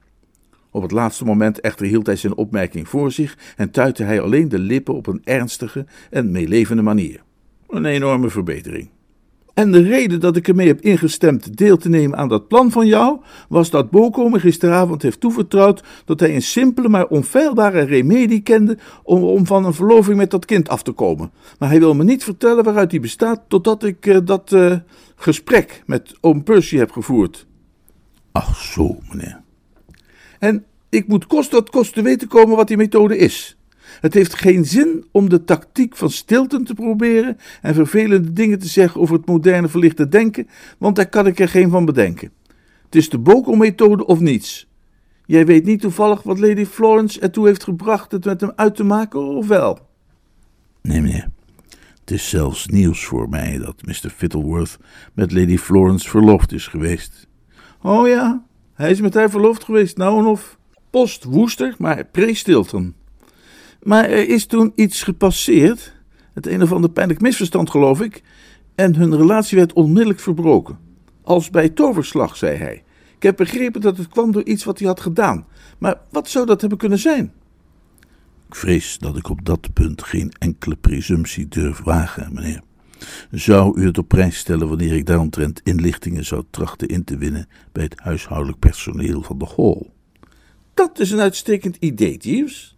Op 0.73 0.81
het 0.81 0.91
laatste 0.91 1.25
moment 1.25 1.59
echter 1.59 1.85
hield 1.85 2.05
hij 2.05 2.15
zijn 2.15 2.35
opmerking 2.35 2.87
voor 2.87 3.11
zich 3.11 3.37
en 3.55 3.71
tuitte 3.71 4.03
hij 4.03 4.21
alleen 4.21 4.49
de 4.49 4.59
lippen 4.59 4.93
op 4.93 5.07
een 5.07 5.21
ernstige 5.23 5.85
en 6.09 6.31
meelevende 6.31 6.81
manier. 6.81 7.23
Een 7.67 7.85
enorme 7.85 8.29
verbetering. 8.29 8.89
En 9.53 9.71
de 9.71 9.81
reden 9.81 10.19
dat 10.19 10.35
ik 10.35 10.47
ermee 10.47 10.67
heb 10.67 10.81
ingestemd 10.81 11.57
deel 11.57 11.77
te 11.77 11.89
nemen 11.89 12.17
aan 12.17 12.27
dat 12.27 12.47
plan 12.47 12.71
van 12.71 12.87
jou, 12.87 13.19
was 13.49 13.69
dat 13.69 13.89
Boko 13.89 14.29
me 14.29 14.39
gisteravond 14.39 15.01
heeft 15.01 15.19
toevertrouwd 15.19 15.83
dat 16.05 16.19
hij 16.19 16.35
een 16.35 16.41
simpele 16.41 16.89
maar 16.89 17.07
onfeilbare 17.07 17.81
remedie 17.81 18.41
kende 18.41 18.77
om, 19.03 19.23
om 19.23 19.45
van 19.45 19.65
een 19.65 19.73
verloving 19.73 20.17
met 20.17 20.31
dat 20.31 20.45
kind 20.45 20.69
af 20.69 20.83
te 20.83 20.91
komen. 20.91 21.31
Maar 21.59 21.69
hij 21.69 21.79
wil 21.79 21.93
me 21.93 22.03
niet 22.03 22.23
vertellen 22.23 22.63
waaruit 22.63 22.89
die 22.89 22.99
bestaat, 22.99 23.41
totdat 23.47 23.83
ik 23.83 24.05
uh, 24.05 24.17
dat 24.23 24.51
uh, 24.51 24.75
gesprek 25.15 25.83
met 25.85 26.15
oom 26.21 26.43
Percy 26.43 26.77
heb 26.77 26.91
gevoerd. 26.91 27.47
Ach 28.31 28.55
zo, 28.55 28.97
meneer. 29.09 29.42
En 30.43 30.65
ik 30.89 31.07
moet 31.07 31.27
kost 31.27 31.51
wat 31.51 31.69
kost 31.69 31.93
te 31.93 32.01
weten 32.01 32.27
komen 32.27 32.55
wat 32.55 32.67
die 32.67 32.77
methode 32.77 33.17
is. 33.17 33.57
Het 34.01 34.13
heeft 34.13 34.33
geen 34.33 34.65
zin 34.65 35.05
om 35.11 35.29
de 35.29 35.43
tactiek 35.43 35.95
van 35.95 36.09
Stilton 36.09 36.63
te 36.63 36.73
proberen 36.73 37.37
en 37.61 37.73
vervelende 37.73 38.33
dingen 38.33 38.59
te 38.59 38.67
zeggen 38.67 39.01
over 39.01 39.15
het 39.15 39.25
moderne 39.25 39.67
verlichte 39.67 40.07
denken, 40.07 40.47
want 40.77 40.95
daar 40.95 41.09
kan 41.09 41.27
ik 41.27 41.39
er 41.39 41.49
geen 41.49 41.69
van 41.69 41.85
bedenken. 41.85 42.31
Het 42.85 42.95
is 42.95 43.09
de 43.09 43.17
Boko-methode 43.17 44.05
of 44.05 44.19
niets. 44.19 44.67
Jij 45.25 45.45
weet 45.45 45.65
niet 45.65 45.81
toevallig 45.81 46.23
wat 46.23 46.39
Lady 46.39 46.65
Florence 46.65 47.19
ertoe 47.19 47.47
heeft 47.47 47.63
gebracht 47.63 48.11
het 48.11 48.25
met 48.25 48.41
hem 48.41 48.51
uit 48.55 48.75
te 48.75 48.83
maken, 48.83 49.19
of 49.19 49.47
wel? 49.47 49.79
Nee, 50.81 51.01
meneer. 51.01 51.29
Het 51.99 52.11
is 52.11 52.29
zelfs 52.29 52.67
nieuws 52.67 53.05
voor 53.05 53.29
mij 53.29 53.57
dat 53.57 53.85
Mr. 53.85 54.09
Fittleworth 54.15 54.77
met 55.13 55.31
Lady 55.31 55.57
Florence 55.57 56.09
verloofd 56.09 56.51
is 56.51 56.67
geweest. 56.67 57.27
Oh 57.81 58.07
ja, 58.07 58.43
hij 58.73 58.91
is 58.91 59.01
met 59.01 59.13
haar 59.13 59.29
verloofd 59.29 59.63
geweest, 59.63 59.97
nou 59.97 60.19
en 60.19 60.25
of. 60.25 60.57
Post 60.89 61.23
Woester, 61.23 61.75
maar 61.77 62.05
pre-Stilton. 62.05 62.95
Maar 63.83 64.03
er 64.03 64.29
is 64.29 64.45
toen 64.45 64.71
iets 64.75 65.03
gepasseerd, 65.03 65.93
het 66.33 66.47
een 66.47 66.61
of 66.61 66.71
ander 66.71 66.89
pijnlijk 66.89 67.21
misverstand 67.21 67.69
geloof 67.69 68.01
ik, 68.01 68.23
en 68.75 68.95
hun 68.95 69.17
relatie 69.17 69.57
werd 69.57 69.73
onmiddellijk 69.73 70.19
verbroken. 70.19 70.77
Als 71.23 71.49
bij 71.49 71.69
toverslag, 71.69 72.37
zei 72.37 72.57
hij. 72.57 72.83
Ik 73.15 73.23
heb 73.23 73.37
begrepen 73.37 73.81
dat 73.81 73.97
het 73.97 74.07
kwam 74.07 74.31
door 74.31 74.43
iets 74.43 74.63
wat 74.63 74.79
hij 74.79 74.87
had 74.87 74.99
gedaan. 74.99 75.45
Maar 75.77 76.01
wat 76.09 76.29
zou 76.29 76.45
dat 76.45 76.61
hebben 76.61 76.79
kunnen 76.79 76.99
zijn? 76.99 77.33
Ik 78.47 78.55
vrees 78.55 78.97
dat 78.97 79.17
ik 79.17 79.29
op 79.29 79.45
dat 79.45 79.73
punt 79.73 80.03
geen 80.03 80.31
enkele 80.39 80.75
presumptie 80.75 81.47
durf 81.47 81.83
wagen, 81.83 82.33
meneer. 82.33 82.61
Zou 83.31 83.79
u 83.79 83.85
het 83.85 83.97
op 83.97 84.07
prijs 84.07 84.37
stellen 84.37 84.67
wanneer 84.67 84.95
ik 84.95 85.05
daaromtrent 85.05 85.61
inlichtingen 85.63 86.25
zou 86.25 86.43
trachten 86.49 86.87
in 86.87 87.03
te 87.03 87.17
winnen 87.17 87.47
bij 87.71 87.83
het 87.83 87.99
huishoudelijk 87.99 88.59
personeel 88.59 89.21
van 89.21 89.37
de 89.37 89.47
hall? 89.55 89.89
Dat 90.73 90.99
is 90.99 91.11
een 91.11 91.19
uitstekend 91.19 91.77
idee, 91.79 92.17
Jeeves. 92.17 92.77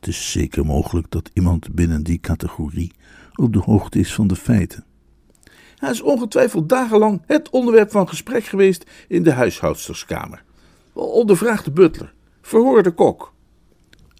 Het 0.00 0.08
is 0.08 0.30
zeker 0.30 0.66
mogelijk 0.66 1.10
dat 1.10 1.30
iemand 1.32 1.74
binnen 1.74 2.02
die 2.02 2.20
categorie 2.20 2.92
op 3.34 3.52
de 3.52 3.58
hoogte 3.58 3.98
is 3.98 4.14
van 4.14 4.26
de 4.26 4.36
feiten. 4.36 4.84
Hij 5.76 5.90
is 5.90 6.02
ongetwijfeld 6.02 6.68
dagenlang 6.68 7.22
het 7.26 7.50
onderwerp 7.50 7.90
van 7.90 8.08
gesprek 8.08 8.44
geweest 8.44 8.90
in 9.08 9.22
de 9.22 9.32
huishoudsterskamer. 9.32 10.42
Ondervraag 10.92 11.62
de 11.62 11.70
butler, 11.70 12.14
verhoor 12.42 12.82
de 12.82 12.90
kok. 12.90 13.32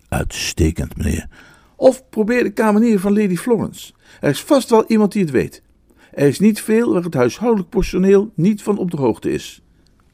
Uitstekend, 0.09 0.97
meneer. 0.97 1.29
Of 1.77 2.09
probeer 2.09 2.43
de 2.43 2.51
kamenier 2.51 3.01
van 3.01 3.13
Lady 3.13 3.37
Florence. 3.37 3.93
Er 4.21 4.31
is 4.31 4.43
vast 4.43 4.71
wel 4.71 4.85
iemand 4.87 5.13
die 5.13 5.23
het 5.23 5.31
weet. 5.31 5.63
Er 6.13 6.27
is 6.27 6.39
niet 6.39 6.61
veel 6.61 6.93
waar 6.93 7.03
het 7.03 7.15
huishoudelijk 7.15 7.69
personeel 7.69 8.33
niet 8.35 8.63
van 8.63 8.79
op 8.79 8.91
de 8.91 8.97
hoogte 8.97 9.33
is. 9.33 9.63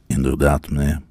Inderdaad, 0.07 0.69
meneer. 0.69 1.01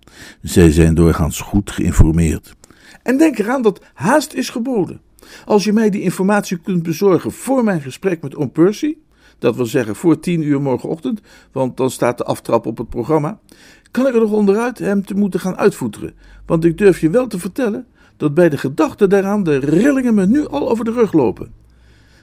Zij 0.43 0.73
zijn 0.73 0.95
doorgaans 0.95 1.41
goed 1.41 1.71
geïnformeerd. 1.71 2.55
En 3.03 3.19
denk 3.19 3.39
eraan 3.39 3.63
dat 3.63 3.85
haast 3.95 4.33
is 4.33 4.51
geboden. 4.51 5.01
Als 5.45 5.65
je 5.65 5.73
mij 5.73 5.91
die 5.91 6.03
informatie 6.03 6.57
kunt 6.57 6.83
bezorgen 6.83 7.33
voor 7.33 7.65
mijn 7.65 7.81
gesprek 7.81 8.23
met 8.23 8.37
oom 8.37 8.53
Percy, 8.53 8.97
dat 9.39 9.57
wil 9.57 9.67
zeggen 9.67 9.97
voor 9.97 10.21
tien 10.21 10.43
uur 10.43 10.61
morgenochtend, 10.61 11.21
want 11.53 11.77
dan 11.77 11.91
staat 11.91 12.19
de 12.19 12.25
aftrap 12.25 12.67
op 12.67 12.79
het 12.79 12.89
programma, 12.89 13.39
kan 13.91 14.07
ik 14.07 14.15
er 14.15 14.21
nog 14.21 14.31
onderuit 14.31 14.79
hem 14.79 15.05
te 15.05 15.15
moeten 15.15 15.41
gaan 15.41 15.57
uitvoeteren. 15.57 16.15
Want 16.47 16.65
ik 16.65 16.79
durf 16.79 17.01
je 17.01 17.11
wel 17.11 17.27
te 17.27 17.39
vertellen 17.39 17.87
dat 18.17 18.35
bij 18.35 18.49
de 18.49 18.59
gedachte 18.59 19.07
daaraan 19.07 19.43
de 19.43 19.57
rillingen 19.57 20.15
me 20.15 20.27
nu 20.27 20.47
al 20.47 20.71
over 20.71 20.85
de 20.85 20.93
rug 20.93 21.13
lopen. 21.13 21.53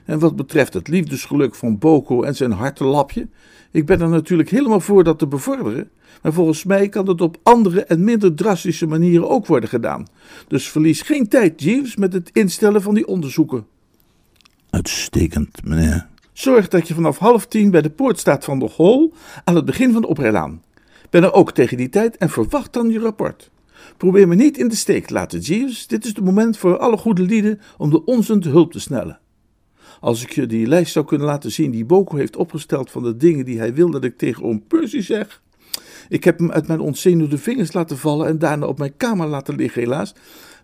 En 0.05 0.19
wat 0.19 0.35
betreft 0.35 0.73
het 0.73 0.87
liefdesgeluk 0.87 1.55
van 1.55 1.77
Boko 1.77 2.23
en 2.23 2.35
zijn 2.35 2.51
hartelapje, 2.51 3.27
ik 3.71 3.85
ben 3.85 4.01
er 4.01 4.09
natuurlijk 4.09 4.49
helemaal 4.49 4.79
voor 4.79 5.03
dat 5.03 5.19
te 5.19 5.27
bevorderen, 5.27 5.89
maar 6.21 6.33
volgens 6.33 6.63
mij 6.63 6.89
kan 6.89 7.05
dat 7.05 7.21
op 7.21 7.37
andere 7.43 7.83
en 7.83 8.03
minder 8.03 8.35
drastische 8.35 8.87
manieren 8.87 9.29
ook 9.29 9.45
worden 9.45 9.69
gedaan. 9.69 10.07
Dus 10.47 10.69
verlies 10.69 11.01
geen 11.01 11.27
tijd, 11.27 11.63
Jeeves, 11.63 11.95
met 11.95 12.13
het 12.13 12.29
instellen 12.33 12.81
van 12.81 12.93
die 12.93 13.07
onderzoeken. 13.07 13.65
Uitstekend, 14.69 15.65
meneer. 15.65 16.07
Zorg 16.33 16.67
dat 16.67 16.87
je 16.87 16.93
vanaf 16.93 17.17
half 17.17 17.45
tien 17.45 17.71
bij 17.71 17.81
de 17.81 17.89
poort 17.89 18.19
staat 18.19 18.43
van 18.43 18.59
de 18.59 18.69
hall 18.77 19.11
aan 19.43 19.55
het 19.55 19.65
begin 19.65 19.91
van 19.91 20.01
de 20.01 20.07
oprijlaan. 20.07 20.61
Ben 21.09 21.23
er 21.23 21.33
ook 21.33 21.51
tegen 21.51 21.77
die 21.77 21.89
tijd 21.89 22.17
en 22.17 22.29
verwacht 22.29 22.73
dan 22.73 22.89
je 22.89 22.99
rapport. 22.99 23.51
Probeer 23.97 24.27
me 24.27 24.35
niet 24.35 24.57
in 24.57 24.67
de 24.67 24.75
steek 24.75 25.05
te 25.05 25.13
laten, 25.13 25.39
Jeeves. 25.39 25.87
Dit 25.87 26.03
is 26.03 26.09
het 26.09 26.23
moment 26.23 26.57
voor 26.57 26.77
alle 26.77 26.97
goede 26.97 27.21
lieden 27.21 27.61
om 27.77 27.89
de 27.89 28.05
onzen 28.05 28.39
te 28.39 28.49
hulp 28.49 28.71
te 28.71 28.79
snellen. 28.79 29.19
Als 30.03 30.23
ik 30.23 30.31
je 30.31 30.45
die 30.45 30.67
lijst 30.67 30.91
zou 30.91 31.05
kunnen 31.05 31.27
laten 31.27 31.51
zien 31.51 31.71
die 31.71 31.85
Boko 31.85 32.15
heeft 32.17 32.35
opgesteld 32.35 32.91
van 32.91 33.03
de 33.03 33.17
dingen 33.17 33.45
die 33.45 33.57
hij 33.57 33.73
wil 33.73 33.91
dat 33.91 34.03
ik 34.03 34.17
tegen 34.17 34.43
oom 34.43 34.63
Percy 34.67 35.01
zeg. 35.01 35.41
Ik 36.09 36.23
heb 36.23 36.39
hem 36.39 36.51
uit 36.51 36.67
mijn 36.67 36.79
ontzenuwde 36.79 37.37
vingers 37.37 37.73
laten 37.73 37.97
vallen 37.97 38.27
en 38.27 38.39
daarna 38.39 38.65
op 38.65 38.77
mijn 38.77 38.97
kamer 38.97 39.27
laten 39.27 39.55
liggen, 39.55 39.81
helaas. 39.81 40.13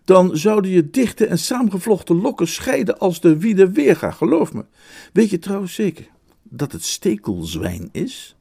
Dan 0.04 0.36
zouden 0.36 0.70
je 0.70 0.90
dichte 0.90 1.26
en 1.26 1.38
saamgevlochten 1.38 2.20
lokken 2.20 2.48
scheiden 2.48 2.98
als 2.98 3.20
de 3.20 3.38
wieder 3.38 3.72
weerga, 3.72 4.10
geloof 4.10 4.52
me. 4.52 4.64
Weet 5.12 5.30
je 5.30 5.38
trouwens 5.38 5.74
zeker 5.74 6.06
dat 6.42 6.72
het 6.72 6.84
stekelzwijn 6.84 7.88
is? 7.92 8.36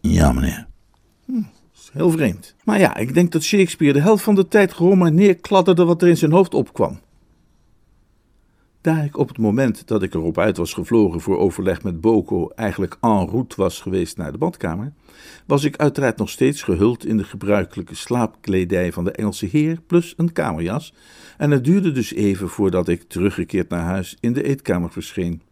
Ja, 0.00 0.32
meneer. 0.32 0.66
Hm, 1.24 1.42
is 1.74 1.90
heel 1.92 2.10
vreemd. 2.10 2.54
Maar 2.64 2.78
ja, 2.78 2.96
ik 2.96 3.14
denk 3.14 3.32
dat 3.32 3.42
Shakespeare 3.42 3.92
de 3.92 4.00
helft 4.00 4.24
van 4.24 4.34
de 4.34 4.48
tijd 4.48 4.72
gewoon 4.72 4.98
maar 4.98 5.12
neerkladderde 5.12 5.84
wat 5.84 6.02
er 6.02 6.08
in 6.08 6.16
zijn 6.16 6.32
hoofd 6.32 6.54
opkwam. 6.54 7.00
Daar 8.84 9.04
ik 9.04 9.16
op 9.16 9.28
het 9.28 9.38
moment 9.38 9.86
dat 9.86 10.02
ik 10.02 10.14
erop 10.14 10.38
uit 10.38 10.56
was 10.56 10.72
gevlogen 10.72 11.20
voor 11.20 11.38
overleg 11.38 11.82
met 11.82 12.00
Boko 12.00 12.48
eigenlijk 12.48 12.96
en 13.00 13.28
route 13.28 13.56
was 13.56 13.80
geweest 13.80 14.16
naar 14.16 14.32
de 14.32 14.38
badkamer, 14.38 14.92
was 15.46 15.64
ik 15.64 15.76
uiteraard 15.76 16.16
nog 16.16 16.30
steeds 16.30 16.62
gehuld 16.62 17.06
in 17.06 17.16
de 17.16 17.24
gebruikelijke 17.24 17.94
slaapkledij 17.94 18.92
van 18.92 19.04
de 19.04 19.10
Engelse 19.10 19.46
heer 19.46 19.80
plus 19.86 20.14
een 20.16 20.32
kamerjas, 20.32 20.94
en 21.38 21.50
het 21.50 21.64
duurde 21.64 21.92
dus 21.92 22.12
even 22.12 22.48
voordat 22.48 22.88
ik, 22.88 23.02
teruggekeerd 23.02 23.68
naar 23.68 23.84
huis, 23.84 24.16
in 24.20 24.32
de 24.32 24.42
eetkamer 24.42 24.90
verscheen. 24.90 25.42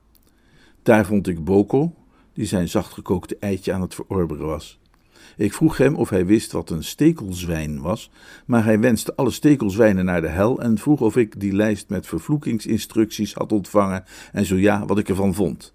Daar 0.82 1.06
vond 1.06 1.28
ik 1.28 1.44
Boko, 1.44 1.94
die 2.32 2.46
zijn 2.46 2.68
zachtgekookte 2.68 3.36
eitje 3.40 3.72
aan 3.72 3.80
het 3.80 3.94
verorberen 3.94 4.46
was. 4.46 4.80
Ik 5.36 5.52
vroeg 5.52 5.76
hem 5.76 5.94
of 5.94 6.10
hij 6.10 6.26
wist 6.26 6.52
wat 6.52 6.70
een 6.70 6.84
stekelzwijn 6.84 7.80
was, 7.80 8.10
maar 8.46 8.64
hij 8.64 8.80
wenste 8.80 9.16
alle 9.16 9.30
stekelzwijnen 9.30 10.04
naar 10.04 10.20
de 10.20 10.28
hel 10.28 10.60
en 10.60 10.78
vroeg 10.78 11.00
of 11.00 11.16
ik 11.16 11.40
die 11.40 11.52
lijst 11.52 11.88
met 11.88 12.06
vervloekingsinstructies 12.06 13.34
had 13.34 13.52
ontvangen 13.52 14.04
en 14.32 14.44
zo 14.44 14.56
ja, 14.56 14.86
wat 14.86 14.98
ik 14.98 15.08
ervan 15.08 15.34
vond. 15.34 15.74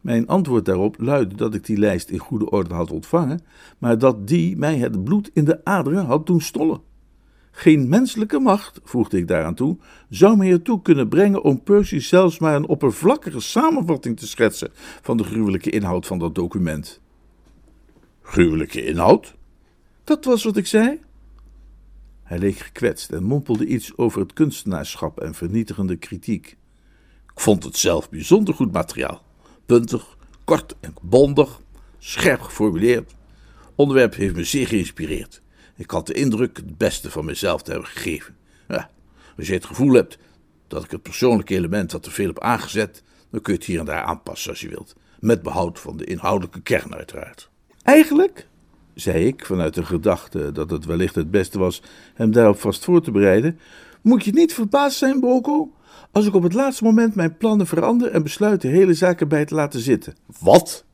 Mijn 0.00 0.26
antwoord 0.26 0.64
daarop 0.64 0.96
luidde 0.98 1.36
dat 1.36 1.54
ik 1.54 1.66
die 1.66 1.78
lijst 1.78 2.10
in 2.10 2.18
goede 2.18 2.50
orde 2.50 2.74
had 2.74 2.90
ontvangen, 2.90 3.40
maar 3.78 3.98
dat 3.98 4.28
die 4.28 4.56
mij 4.56 4.76
het 4.76 5.04
bloed 5.04 5.30
in 5.32 5.44
de 5.44 5.64
aderen 5.64 6.04
had 6.04 6.26
doen 6.26 6.40
stollen. 6.40 6.80
Geen 7.50 7.88
menselijke 7.88 8.38
macht, 8.38 8.80
voegde 8.84 9.18
ik 9.18 9.28
daaraan 9.28 9.54
toe, 9.54 9.76
zou 10.08 10.36
mij 10.36 10.50
ertoe 10.50 10.82
kunnen 10.82 11.08
brengen 11.08 11.42
om 11.42 11.62
Percy 11.62 11.98
zelfs 11.98 12.38
maar 12.38 12.54
een 12.54 12.68
oppervlakkige 12.68 13.40
samenvatting 13.40 14.16
te 14.18 14.26
schetsen 14.26 14.70
van 15.02 15.16
de 15.16 15.24
gruwelijke 15.24 15.70
inhoud 15.70 16.06
van 16.06 16.18
dat 16.18 16.34
document. 16.34 17.00
Gruwelijke 18.26 18.84
inhoud? 18.84 19.34
Dat 20.04 20.24
was 20.24 20.44
wat 20.44 20.56
ik 20.56 20.66
zei. 20.66 21.00
Hij 22.22 22.38
leek 22.38 22.58
gekwetst 22.58 23.10
en 23.10 23.22
mompelde 23.22 23.66
iets 23.66 23.96
over 23.96 24.20
het 24.20 24.32
kunstenaarschap 24.32 25.20
en 25.20 25.34
vernietigende 25.34 25.96
kritiek. 25.96 26.46
Ik 27.34 27.40
vond 27.40 27.64
het 27.64 27.76
zelf 27.76 28.10
bijzonder 28.10 28.54
goed 28.54 28.72
materiaal. 28.72 29.24
Puntig, 29.66 30.16
kort 30.44 30.74
en 30.80 30.94
bondig, 31.02 31.60
scherp 31.98 32.40
geformuleerd. 32.40 33.14
Onderwerp 33.74 34.14
heeft 34.14 34.34
me 34.34 34.44
zeer 34.44 34.66
geïnspireerd. 34.66 35.42
Ik 35.76 35.90
had 35.90 36.06
de 36.06 36.14
indruk 36.14 36.56
het 36.56 36.78
beste 36.78 37.10
van 37.10 37.24
mezelf 37.24 37.62
te 37.62 37.70
hebben 37.70 37.88
gegeven. 37.88 38.36
Ja, 38.68 38.90
als 39.36 39.46
je 39.46 39.52
het 39.52 39.64
gevoel 39.64 39.92
hebt 39.92 40.18
dat 40.68 40.84
ik 40.84 40.90
het 40.90 41.02
persoonlijke 41.02 41.54
element 41.54 41.92
wat 41.92 42.02
te 42.02 42.10
veel 42.10 42.26
heb 42.26 42.40
aangezet, 42.40 43.02
dan 43.30 43.40
kun 43.40 43.52
je 43.52 43.58
het 43.58 43.68
hier 43.68 43.78
en 43.78 43.84
daar 43.84 44.02
aanpassen 44.02 44.50
als 44.50 44.60
je 44.60 44.68
wilt. 44.68 44.96
Met 45.20 45.42
behoud 45.42 45.80
van 45.80 45.96
de 45.96 46.04
inhoudelijke 46.04 46.60
kern, 46.60 46.94
uiteraard. 46.94 47.52
Eigenlijk, 47.84 48.48
zei 48.94 49.26
ik 49.26 49.46
vanuit 49.46 49.74
de 49.74 49.84
gedachte 49.84 50.52
dat 50.52 50.70
het 50.70 50.84
wellicht 50.84 51.14
het 51.14 51.30
beste 51.30 51.58
was 51.58 51.82
hem 52.14 52.32
daarop 52.32 52.60
vast 52.60 52.84
voor 52.84 53.02
te 53.02 53.10
bereiden, 53.10 53.58
moet 54.02 54.24
je 54.24 54.32
niet 54.32 54.54
verbaasd 54.54 54.98
zijn, 54.98 55.20
Boko, 55.20 55.72
als 56.12 56.26
ik 56.26 56.34
op 56.34 56.42
het 56.42 56.52
laatste 56.52 56.84
moment 56.84 57.14
mijn 57.14 57.36
plannen 57.36 57.66
verander 57.66 58.10
en 58.10 58.22
besluit 58.22 58.60
de 58.60 58.68
hele 58.68 58.94
zaak 58.94 59.20
erbij 59.20 59.44
te 59.44 59.54
laten 59.54 59.80
zitten. 59.80 60.14
Wat? 60.40 60.84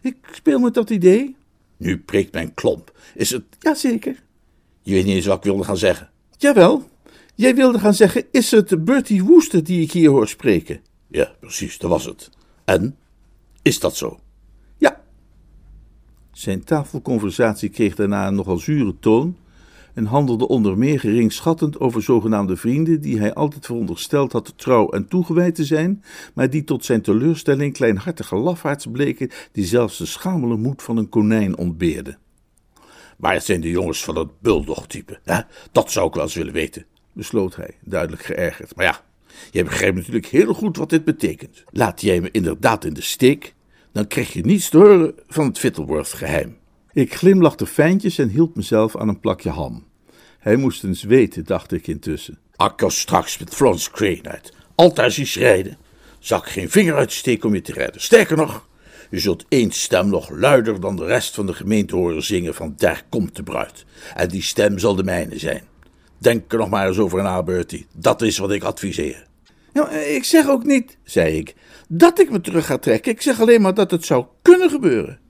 Ik 0.00 0.16
speel 0.32 0.58
met 0.58 0.74
dat 0.74 0.90
idee. 0.90 1.36
Nu 1.76 1.98
preekt 1.98 2.32
mijn 2.32 2.54
klomp. 2.54 2.98
Is 3.14 3.30
het... 3.30 3.44
Jazeker. 3.58 4.22
Je 4.82 4.92
weet 4.92 5.04
niet 5.04 5.14
eens 5.14 5.26
wat 5.26 5.36
ik 5.36 5.42
wilde 5.42 5.64
gaan 5.64 5.76
zeggen. 5.76 6.10
Jawel. 6.36 6.90
Jij 7.34 7.54
wilde 7.54 7.78
gaan 7.78 7.94
zeggen, 7.94 8.24
is 8.30 8.50
het 8.50 8.84
Bertie 8.84 9.24
Woester 9.24 9.64
die 9.64 9.82
ik 9.82 9.92
hier 9.92 10.10
hoor 10.10 10.28
spreken? 10.28 10.80
Ja, 11.08 11.32
precies, 11.40 11.78
dat 11.78 11.90
was 11.90 12.04
het. 12.04 12.30
En? 12.64 12.96
Is 13.62 13.80
dat 13.80 13.96
zo? 13.96 14.20
Zijn 16.32 16.64
tafelconversatie 16.64 17.68
kreeg 17.68 17.94
daarna 17.94 18.26
een 18.26 18.34
nogal 18.34 18.58
zure 18.58 18.94
toon 19.00 19.36
en 19.94 20.04
handelde 20.04 20.48
onder 20.48 20.78
meer 20.78 21.00
geringschattend 21.00 21.80
over 21.80 22.02
zogenaamde 22.02 22.56
vrienden 22.56 23.00
die 23.00 23.18
hij 23.18 23.34
altijd 23.34 23.66
verondersteld 23.66 24.32
had 24.32 24.52
trouw 24.56 24.88
en 24.88 25.08
toegewijd 25.08 25.54
te 25.54 25.64
zijn, 25.64 26.04
maar 26.34 26.50
die 26.50 26.64
tot 26.64 26.84
zijn 26.84 27.02
teleurstelling 27.02 27.72
kleinhartige 27.72 28.36
lafaards 28.36 28.86
bleken 28.86 29.30
die 29.52 29.64
zelfs 29.64 29.98
de 29.98 30.06
schamele 30.06 30.56
moed 30.56 30.82
van 30.82 30.96
een 30.96 31.08
konijn 31.08 31.56
ontbeerden. 31.56 32.18
Waar 33.16 33.40
zijn 33.40 33.60
de 33.60 33.70
jongens 33.70 34.04
van 34.04 34.14
dat 34.14 34.40
bulldog-type? 34.40 35.20
Dat 35.72 35.90
zou 35.92 36.06
ik 36.08 36.14
wel 36.14 36.22
eens 36.22 36.34
willen 36.34 36.52
weten, 36.52 36.86
besloot 37.12 37.56
hij, 37.56 37.74
duidelijk 37.84 38.22
geërgerd. 38.22 38.76
Maar 38.76 38.84
ja, 38.84 39.00
jij 39.50 39.64
begrijpt 39.64 39.96
natuurlijk 39.96 40.26
heel 40.26 40.54
goed 40.54 40.76
wat 40.76 40.90
dit 40.90 41.04
betekent. 41.04 41.64
Laat 41.70 42.00
jij 42.00 42.20
me 42.20 42.30
inderdaad 42.30 42.84
in 42.84 42.94
de 42.94 43.02
steek, 43.02 43.54
dan 43.92 44.06
krijg 44.06 44.32
je 44.32 44.44
niets 44.44 44.68
te 44.68 44.76
horen 44.76 45.14
van 45.28 45.46
het 45.46 45.58
Fittleworth-geheim. 45.58 46.56
Ik 46.92 47.14
glimlachte 47.14 47.66
fijntjes 47.66 48.18
en 48.18 48.28
hield 48.28 48.56
mezelf 48.56 48.96
aan 48.96 49.08
een 49.08 49.20
plakje 49.20 49.50
ham. 49.50 49.84
Hij 50.38 50.56
moest 50.56 50.84
eens 50.84 51.02
weten, 51.02 51.44
dacht 51.44 51.72
ik 51.72 51.86
intussen. 51.86 52.38
Akka 52.56 52.88
straks 52.88 53.38
met 53.38 53.54
Florence 53.54 53.90
Crane 53.90 54.22
uit. 54.22 54.52
Altijd 54.74 55.12
zien 55.12 55.42
rijden. 55.42 55.76
Zal 56.18 56.38
ik 56.38 56.44
geen 56.44 56.70
vinger 56.70 56.94
uitsteken 56.94 57.48
om 57.48 57.54
je 57.54 57.60
te 57.60 57.72
redden. 57.72 58.00
Sterker 58.00 58.36
nog, 58.36 58.68
je 59.10 59.18
zult 59.18 59.44
één 59.48 59.70
stem 59.70 60.08
nog 60.08 60.30
luider 60.30 60.80
dan 60.80 60.96
de 60.96 61.04
rest 61.04 61.34
van 61.34 61.46
de 61.46 61.54
gemeente 61.54 61.96
horen 61.96 62.22
zingen 62.22 62.54
van 62.54 62.74
daar 62.76 63.04
komt 63.08 63.36
de 63.36 63.42
bruid. 63.42 63.84
En 64.14 64.28
die 64.28 64.42
stem 64.42 64.78
zal 64.78 64.94
de 64.94 65.04
mijne 65.04 65.38
zijn. 65.38 65.62
Denk 66.18 66.52
er 66.52 66.58
nog 66.58 66.70
maar 66.70 66.88
eens 66.88 66.98
over 66.98 67.22
na, 67.22 67.42
Bertie. 67.42 67.86
Dat 67.92 68.22
is 68.22 68.38
wat 68.38 68.50
ik 68.50 68.62
adviseer. 68.62 69.26
Ja, 69.72 69.90
ik 69.90 70.24
zeg 70.24 70.48
ook 70.48 70.64
niet, 70.64 70.98
zei 71.02 71.36
ik, 71.36 71.54
dat 71.88 72.20
ik 72.20 72.30
me 72.30 72.40
terug 72.40 72.66
ga 72.66 72.78
trekken. 72.78 73.12
Ik 73.12 73.22
zeg 73.22 73.40
alleen 73.40 73.60
maar 73.60 73.74
dat 73.74 73.90
het 73.90 74.04
zou 74.04 74.26
kunnen 74.42 74.70
gebeuren. 74.70 75.20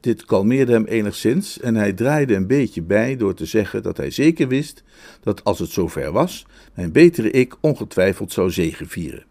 Dit 0.00 0.24
kalmeerde 0.24 0.72
hem 0.72 0.84
enigszins 0.84 1.60
en 1.60 1.74
hij 1.74 1.92
draaide 1.92 2.34
een 2.34 2.46
beetje 2.46 2.82
bij 2.82 3.16
door 3.16 3.34
te 3.34 3.46
zeggen 3.46 3.82
dat 3.82 3.96
hij 3.96 4.10
zeker 4.10 4.48
wist 4.48 4.82
dat 5.20 5.44
als 5.44 5.58
het 5.58 5.70
zover 5.70 6.12
was, 6.12 6.46
mijn 6.74 6.92
betere 6.92 7.30
ik 7.30 7.56
ongetwijfeld 7.60 8.32
zou 8.32 8.50
zegevieren. 8.50 9.24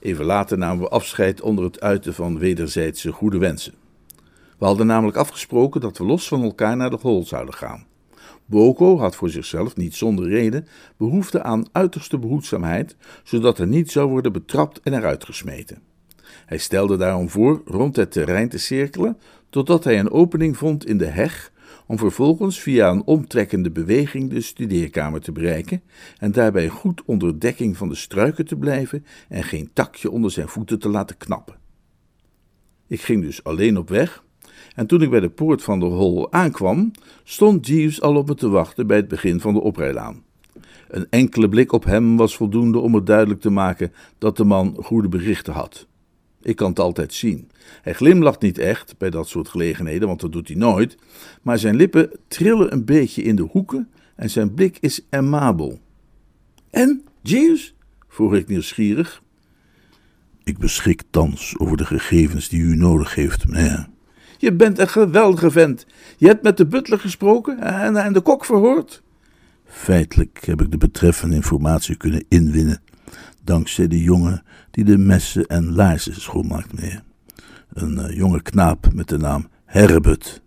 Even 0.00 0.24
later 0.24 0.58
namen 0.58 0.82
we 0.82 0.88
afscheid 0.88 1.40
onder 1.40 1.64
het 1.64 1.80
uiten 1.80 2.14
van 2.14 2.38
wederzijdse 2.38 3.12
goede 3.12 3.38
wensen. 3.38 3.74
We 4.58 4.64
hadden 4.64 4.86
namelijk 4.86 5.16
afgesproken 5.16 5.80
dat 5.80 5.98
we 5.98 6.04
los 6.04 6.28
van 6.28 6.42
elkaar 6.42 6.76
naar 6.76 6.90
de 6.90 6.98
hol 7.00 7.26
zouden 7.26 7.54
gaan. 7.54 7.86
Boko 8.46 8.98
had 8.98 9.16
voor 9.16 9.30
zichzelf 9.30 9.76
niet 9.76 9.94
zonder 9.94 10.28
reden 10.28 10.66
behoefte 10.96 11.42
aan 11.42 11.68
uiterste 11.72 12.18
behoedzaamheid, 12.18 12.96
zodat 13.24 13.58
er 13.58 13.66
niet 13.66 13.90
zou 13.90 14.10
worden 14.10 14.32
betrapt 14.32 14.80
en 14.80 14.94
eruit 14.94 15.24
gesmeten. 15.24 15.82
Hij 16.46 16.58
stelde 16.58 16.96
daarom 16.96 17.30
voor 17.30 17.62
rond 17.64 17.96
het 17.96 18.12
terrein 18.12 18.48
te 18.48 18.58
cirkelen, 18.58 19.18
totdat 19.50 19.84
hij 19.84 19.98
een 19.98 20.10
opening 20.10 20.56
vond 20.56 20.86
in 20.86 20.98
de 20.98 21.06
heg, 21.06 21.52
om 21.86 21.98
vervolgens 21.98 22.60
via 22.60 22.90
een 22.90 23.04
omtrekkende 23.04 23.70
beweging 23.70 24.30
de 24.30 24.40
studeerkamer 24.40 25.20
te 25.20 25.32
bereiken 25.32 25.82
en 26.18 26.32
daarbij 26.32 26.68
goed 26.68 27.02
onder 27.04 27.40
dekking 27.40 27.76
van 27.76 27.88
de 27.88 27.94
struiken 27.94 28.46
te 28.46 28.56
blijven 28.56 29.04
en 29.28 29.42
geen 29.42 29.70
takje 29.72 30.10
onder 30.10 30.30
zijn 30.30 30.48
voeten 30.48 30.78
te 30.78 30.88
laten 30.88 31.16
knappen. 31.16 31.56
Ik 32.86 33.00
ging 33.00 33.22
dus 33.22 33.44
alleen 33.44 33.78
op 33.78 33.88
weg, 33.88 34.24
en 34.74 34.86
toen 34.86 35.02
ik 35.02 35.10
bij 35.10 35.20
de 35.20 35.28
poort 35.28 35.62
van 35.62 35.80
de 35.80 35.86
hol 35.86 36.32
aankwam, 36.32 36.90
stond 37.24 37.66
Jeeves 37.66 38.00
al 38.00 38.16
op 38.16 38.28
me 38.28 38.34
te 38.34 38.48
wachten 38.48 38.86
bij 38.86 38.96
het 38.96 39.08
begin 39.08 39.40
van 39.40 39.54
de 39.54 39.60
oprijlaan. 39.60 40.24
Een 40.88 41.06
enkele 41.10 41.48
blik 41.48 41.72
op 41.72 41.84
hem 41.84 42.16
was 42.16 42.36
voldoende 42.36 42.78
om 42.78 42.94
het 42.94 43.06
duidelijk 43.06 43.40
te 43.40 43.50
maken 43.50 43.92
dat 44.18 44.36
de 44.36 44.44
man 44.44 44.76
goede 44.82 45.08
berichten 45.08 45.52
had. 45.52 45.86
Ik 46.42 46.56
kan 46.56 46.68
het 46.68 46.78
altijd 46.78 47.14
zien. 47.14 47.50
Hij 47.82 47.92
glimlacht 47.92 48.40
niet 48.40 48.58
echt 48.58 48.94
bij 48.98 49.10
dat 49.10 49.28
soort 49.28 49.48
gelegenheden, 49.48 50.08
want 50.08 50.20
dat 50.20 50.32
doet 50.32 50.48
hij 50.48 50.56
nooit, 50.56 50.96
maar 51.42 51.58
zijn 51.58 51.76
lippen 51.76 52.10
trillen 52.28 52.72
een 52.72 52.84
beetje 52.84 53.22
in 53.22 53.36
de 53.36 53.42
hoeken 53.42 53.90
en 54.16 54.30
zijn 54.30 54.54
blik 54.54 54.78
is 54.80 55.06
amabel. 55.10 55.80
En, 56.70 57.02
Jeeves? 57.22 57.74
vroeg 58.08 58.34
ik 58.34 58.48
nieuwsgierig. 58.48 59.22
Ik 60.44 60.58
beschik 60.58 61.02
thans 61.10 61.58
over 61.58 61.76
de 61.76 61.86
gegevens 61.86 62.48
die 62.48 62.60
u 62.60 62.76
nodig 62.76 63.14
heeft, 63.14 63.48
meneer. 63.48 63.88
Je 64.38 64.52
bent 64.52 64.78
een 64.78 64.88
geweldige 64.88 65.50
vent. 65.50 65.86
Je 66.16 66.26
hebt 66.26 66.42
met 66.42 66.56
de 66.56 66.66
butler 66.66 66.98
gesproken 66.98 67.58
en, 67.94 68.12
de 68.12 68.20
kok 68.20 68.44
verhoord. 68.44 69.02
Feitelijk 69.64 70.44
heb 70.44 70.60
ik 70.60 70.70
de 70.70 70.78
betreffende 70.78 71.34
informatie 71.34 71.96
kunnen 71.96 72.24
inwinnen 72.28 72.80
dankzij 73.46 73.88
de 73.88 74.02
jongen 74.02 74.42
die 74.70 74.84
de 74.84 74.98
messen 74.98 75.46
en 75.46 75.74
laarzen 75.74 76.20
schoonmaakt, 76.20 76.72
meneer. 76.72 77.02
Een 77.72 77.98
uh, 77.98 78.16
jonge 78.16 78.42
knaap 78.42 78.92
met 78.92 79.08
de 79.08 79.18
naam 79.18 79.48
Herbert. 79.64 80.42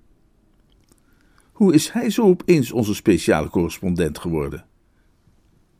Hoe 1.52 1.74
is 1.74 1.90
hij 1.90 2.10
zo 2.10 2.22
opeens 2.22 2.72
onze 2.72 2.96
speciale 2.96 3.50
correspondent 3.50 4.20
geworden? 4.20 4.66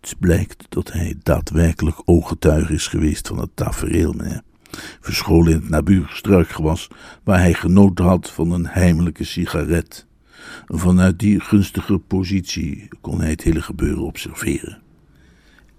Het 0.02 0.20
blijkt 0.20 0.66
dat 0.70 0.92
hij 0.92 1.16
daadwerkelijk 1.24 2.02
ooggetuige 2.06 2.74
is 2.74 2.88
geweest 2.88 3.28
van 3.28 3.38
het 3.38 3.56
tafereel, 3.56 4.14
meneer. 4.14 4.42
Verscholen 5.02 5.52
in 5.52 5.60
het 5.60 5.70
naburige 5.70 6.16
struikgewas, 6.16 6.88
waar 7.24 7.40
hij 7.40 7.54
genoten 7.54 8.06
had 8.06 8.32
van 8.32 8.52
een 8.52 8.68
heimelijke 8.68 9.24
sigaret. 9.24 10.06
Vanuit 10.68 11.20
die 11.20 11.40
gunstige 11.40 11.98
positie 11.98 12.88
kon 13.02 13.20
hij 13.20 13.30
het 13.30 13.42
hele 13.42 13.62
gebeuren 13.62 14.04
observeren. 14.04 14.82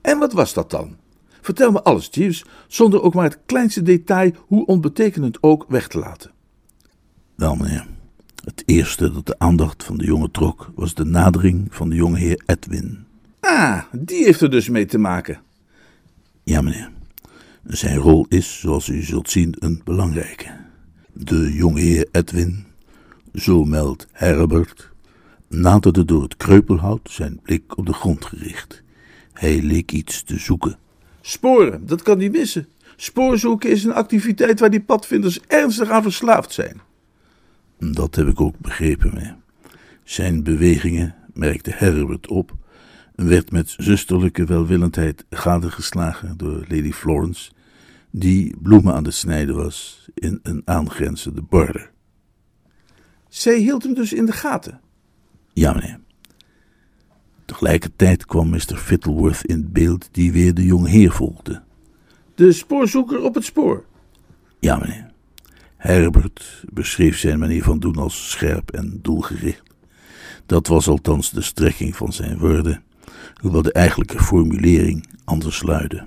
En 0.01 0.19
wat 0.19 0.33
was 0.33 0.55
dat 0.55 0.71
dan? 0.71 0.97
Vertel 1.41 1.71
me 1.71 1.83
alles, 1.83 2.09
Jeeves, 2.11 2.45
zonder 2.67 3.03
ook 3.03 3.15
maar 3.15 3.25
het 3.25 3.39
kleinste 3.47 3.83
detail, 3.83 4.33
hoe 4.47 4.67
onbetekenend 4.67 5.43
ook, 5.43 5.65
weg 5.69 5.89
te 5.89 5.99
laten. 5.99 6.31
Wel, 7.35 7.55
meneer. 7.55 7.87
Het 8.45 8.63
eerste 8.67 9.13
dat 9.13 9.27
de 9.27 9.39
aandacht 9.39 9.85
van 9.85 9.99
de 9.99 10.05
jongen 10.05 10.31
trok, 10.31 10.71
was 10.75 10.95
de 10.95 11.05
nadering 11.05 11.67
van 11.71 11.89
de 11.89 11.95
jonge 11.95 12.19
heer 12.19 12.43
Edwin. 12.47 13.05
Ah, 13.41 13.83
die 13.93 14.25
heeft 14.25 14.41
er 14.41 14.51
dus 14.51 14.69
mee 14.69 14.87
te 14.87 14.99
maken. 14.99 15.41
Ja, 16.43 16.61
meneer. 16.61 16.91
Zijn 17.71 17.97
rol 17.97 18.27
is, 18.29 18.61
zoals 18.61 18.89
u 18.89 19.03
zult 19.03 19.31
zien, 19.31 19.55
een 19.59 19.81
belangrijke. 19.85 20.47
De 21.13 21.53
jonge 21.53 21.81
heer 21.81 22.09
Edwin, 22.13 22.67
zo 23.35 23.65
meldt 23.65 24.07
Herbert, 24.13 24.91
naderde 25.49 26.05
door 26.05 26.23
het 26.23 26.37
kreupelhout, 26.37 27.11
zijn 27.11 27.41
blik 27.43 27.77
op 27.79 27.87
de 27.87 27.93
grond 27.93 28.25
gericht. 28.25 28.83
Hij 29.33 29.63
leek 29.63 29.93
iets 29.93 30.23
te 30.23 30.39
zoeken. 30.39 30.79
Sporen, 31.21 31.87
dat 31.87 32.03
kan 32.03 32.19
niet 32.19 32.33
missen. 32.33 32.69
Spoorzoeken 32.97 33.71
is 33.71 33.85
een 33.85 33.93
activiteit 33.93 34.61
waar 34.61 34.71
die 34.71 34.83
padvinders 34.83 35.41
ernstig 35.47 35.91
aan 35.91 36.03
verslaafd 36.03 36.53
zijn. 36.53 36.81
Dat 37.79 38.15
heb 38.15 38.27
ik 38.27 38.41
ook 38.41 38.59
begrepen, 38.59 39.15
meneer. 39.15 39.37
Zijn 40.05 40.43
bewegingen, 40.43 41.15
merkte 41.35 41.71
Herbert 41.75 42.29
op, 42.29 42.57
werd 43.15 43.51
met 43.51 43.75
zusterlijke 43.79 44.45
welwillendheid 44.45 45.25
gadegeslagen 45.31 46.37
door 46.37 46.65
Lady 46.69 46.93
Florence, 46.93 47.51
die 48.11 48.57
bloemen 48.63 48.95
aan 48.95 49.05
het 49.05 49.15
snijden 49.15 49.57
was 49.57 50.09
in 50.15 50.41
een 50.43 50.63
aangrenzende 50.65 51.43
border. 51.43 51.91
Zij 53.29 53.59
hield 53.59 53.83
hem 53.83 53.95
dus 53.95 54.13
in 54.13 54.27
de 54.27 54.33
gaten? 54.33 54.81
Ja, 55.53 55.73
meneer. 55.73 56.01
Tegelijkertijd 57.45 58.27
kwam 58.27 58.49
Mr. 58.49 58.77
Fittleworth 58.77 59.45
in 59.45 59.73
beeld, 59.73 60.09
die 60.13 60.33
weer 60.33 60.55
de 60.55 60.65
jonge 60.65 60.89
heer 60.89 61.11
volgde. 61.13 61.63
De 62.35 62.53
spoorzoeker 62.53 63.23
op 63.23 63.35
het 63.35 63.45
spoor? 63.45 63.85
Ja, 64.61 64.77
meneer. 64.77 65.11
Herbert 65.77 66.65
beschreef 66.73 67.19
zijn 67.19 67.39
manier 67.39 67.63
van 67.63 67.79
doen 67.79 67.97
als 67.97 68.31
scherp 68.31 68.71
en 68.71 68.99
doelgericht. 69.03 69.75
Dat 70.47 70.67
was 70.67 70.89
althans 70.89 71.31
de 71.31 71.43
strekking 71.43 71.97
van 71.97 72.13
zijn 72.13 72.39
woorden, 72.39 72.83
hoewel 73.41 73.63
de 73.63 73.73
eigenlijke 73.73 74.19
formulering 74.19 75.07
anders 75.25 75.63
luidde. 75.63 76.07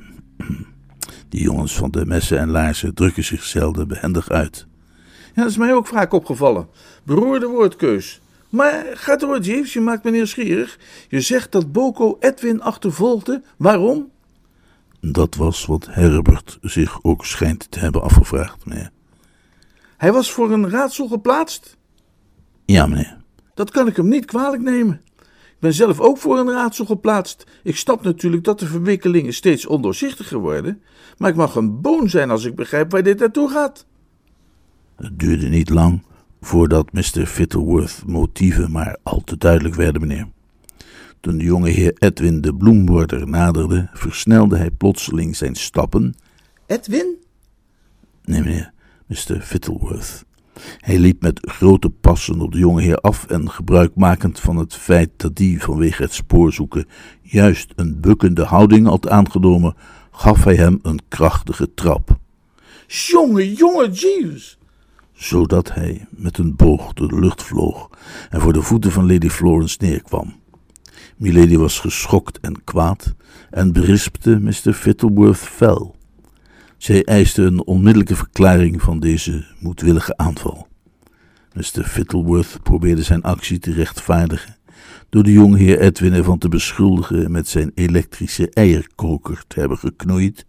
Die 1.33 1.41
jongens 1.41 1.75
van 1.75 1.91
de 1.91 2.05
messen 2.05 2.39
en 2.39 2.49
laarzen 2.49 2.93
drukken 2.93 3.23
zich 3.23 3.43
zelden 3.43 3.87
behendig 3.87 4.29
uit. 4.29 4.67
Ja, 5.33 5.41
dat 5.41 5.51
is 5.51 5.57
mij 5.57 5.73
ook 5.73 5.87
vaak 5.87 6.13
opgevallen. 6.13 6.67
Beroerde 7.03 7.47
woordkeus. 7.47 8.21
Maar 8.49 8.85
ga 8.93 9.15
door, 9.15 9.39
Jeeves, 9.39 9.73
je 9.73 9.79
maakt 9.79 10.03
me 10.03 10.11
nieuwsgierig. 10.11 10.79
Je 11.09 11.21
zegt 11.21 11.51
dat 11.51 11.71
Boko 11.71 12.17
Edwin 12.19 12.61
achtervolgde. 12.61 13.41
Waarom? 13.57 14.11
Dat 15.01 15.35
was 15.35 15.65
wat 15.65 15.87
Herbert 15.89 16.57
zich 16.61 17.03
ook 17.03 17.25
schijnt 17.25 17.71
te 17.71 17.79
hebben 17.79 18.01
afgevraagd, 18.01 18.65
meneer. 18.65 18.91
Hij 19.97 20.11
was 20.11 20.31
voor 20.31 20.51
een 20.51 20.69
raadsel 20.69 21.07
geplaatst? 21.07 21.77
Ja, 22.65 22.87
meneer. 22.87 23.17
Dat 23.53 23.71
kan 23.71 23.87
ik 23.87 23.95
hem 23.95 24.07
niet 24.07 24.25
kwalijk 24.25 24.61
nemen. 24.61 25.01
Ik 25.63 25.69
ben 25.69 25.77
zelf 25.77 25.99
ook 25.99 26.17
voor 26.17 26.37
een 26.37 26.51
raadsel 26.51 26.85
geplaatst. 26.85 27.43
Ik 27.63 27.75
snap 27.75 28.03
natuurlijk 28.03 28.43
dat 28.43 28.59
de 28.59 28.65
verwikkelingen 28.65 29.33
steeds 29.33 29.65
ondoorzichtiger 29.65 30.37
worden, 30.37 30.81
maar 31.17 31.29
ik 31.29 31.35
mag 31.35 31.55
een 31.55 31.81
boon 31.81 32.09
zijn 32.09 32.29
als 32.29 32.45
ik 32.45 32.55
begrijp 32.55 32.91
waar 32.91 33.03
dit 33.03 33.19
naartoe 33.19 33.49
gaat. 33.49 33.85
Het 34.95 35.19
duurde 35.19 35.47
niet 35.47 35.69
lang 35.69 36.03
voordat 36.41 36.91
Mr. 36.91 37.25
Fittleworth 37.25 38.03
motieven 38.05 38.71
maar 38.71 38.97
al 39.03 39.21
te 39.23 39.37
duidelijk 39.37 39.75
werden, 39.75 40.01
meneer. 40.01 40.27
Toen 41.19 41.37
de 41.37 41.43
jonge 41.43 41.69
heer 41.69 41.93
Edwin 41.97 42.41
de 42.41 42.55
bloemborder 42.55 43.27
naderde, 43.27 43.89
versnelde 43.93 44.57
hij 44.57 44.71
plotseling 44.71 45.35
zijn 45.35 45.55
stappen. 45.55 46.15
Edwin? 46.65 47.15
Nee, 48.23 48.41
meneer, 48.41 48.71
Mr. 49.07 49.41
Fittleworth. 49.41 50.25
Hij 50.77 50.97
liep 50.97 51.21
met 51.21 51.39
grote 51.41 51.89
passen 51.89 52.41
op 52.41 52.51
de 52.51 52.57
jonge 52.57 52.81
heer 52.81 52.97
af 52.97 53.25
en 53.25 53.51
gebruikmakend 53.51 54.39
van 54.39 54.57
het 54.57 54.75
feit 54.75 55.09
dat 55.17 55.35
die 55.35 55.61
vanwege 55.61 56.01
het 56.01 56.13
spoorzoeken 56.13 56.85
juist 57.21 57.73
een 57.75 57.99
bukkende 57.99 58.43
houding 58.43 58.87
had 58.87 59.09
aangenomen, 59.09 59.75
gaf 60.11 60.43
hij 60.43 60.55
hem 60.55 60.79
een 60.81 60.99
krachtige 61.07 61.73
trap. 61.73 62.17
Jonge, 62.87 63.53
jonge 63.53 63.91
Jeeves! 63.91 64.57
Zodat 65.13 65.73
hij 65.73 66.05
met 66.09 66.37
een 66.37 66.55
boog 66.55 66.93
door 66.93 67.07
de 67.07 67.19
lucht 67.19 67.43
vloog 67.43 67.89
en 68.29 68.41
voor 68.41 68.53
de 68.53 68.61
voeten 68.61 68.91
van 68.91 69.11
Lady 69.11 69.29
Florence 69.29 69.77
neerkwam. 69.79 70.33
Milady 71.17 71.57
was 71.57 71.79
geschokt 71.79 72.39
en 72.39 72.63
kwaad 72.63 73.13
en 73.49 73.73
berispte 73.73 74.39
Mr. 74.39 74.73
Fittleworth 74.73 75.37
fel. 75.37 75.95
Zij 76.83 77.03
eiste 77.03 77.41
een 77.41 77.65
onmiddellijke 77.65 78.15
verklaring 78.15 78.81
van 78.81 78.99
deze 78.99 79.45
moedwillige 79.59 80.17
aanval. 80.17 80.67
Mr. 81.53 81.83
Fittleworth 81.83 82.59
probeerde 82.63 83.03
zijn 83.03 83.21
actie 83.21 83.59
te 83.59 83.71
rechtvaardigen 83.71 84.57
door 85.09 85.23
de 85.23 85.31
jongeheer 85.31 85.79
Edwin 85.79 86.13
ervan 86.13 86.37
te 86.37 86.49
beschuldigen 86.49 87.31
met 87.31 87.47
zijn 87.47 87.71
elektrische 87.75 88.49
eierkoker 88.49 89.43
te 89.47 89.59
hebben 89.59 89.77
geknoeid, 89.77 90.45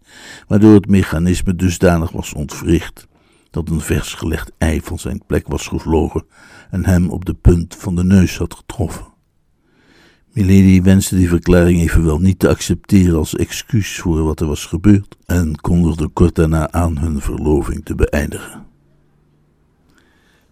waardoor 0.47 0.73
het 0.73 0.87
mechanisme 0.87 1.55
dusdanig 1.55 2.11
was 2.11 2.33
ontwricht 2.33 3.07
dat 3.49 3.69
een 3.69 3.81
vers 3.81 4.13
gelegd 4.13 4.51
ei 4.57 4.81
van 4.81 4.99
zijn 4.99 5.21
plek 5.27 5.47
was 5.47 5.67
gevlogen 5.67 6.25
en 6.69 6.85
hem 6.85 7.09
op 7.09 7.25
de 7.25 7.33
punt 7.33 7.75
van 7.75 7.95
de 7.95 8.03
neus 8.03 8.37
had 8.37 8.53
getroffen. 8.53 9.14
Milady 10.35 10.81
wenste 10.81 11.15
die 11.15 11.29
verklaring 11.29 11.79
evenwel 11.81 12.19
niet 12.19 12.39
te 12.39 12.47
accepteren 12.47 13.17
als 13.17 13.35
excuus 13.35 13.95
voor 13.95 14.23
wat 14.23 14.39
er 14.39 14.47
was 14.47 14.65
gebeurd 14.65 15.15
en 15.25 15.61
kondigde 15.61 16.07
kort 16.07 16.35
daarna 16.35 16.71
aan 16.71 16.97
hun 16.97 17.21
verloving 17.21 17.85
te 17.85 17.95
beëindigen. 17.95 18.65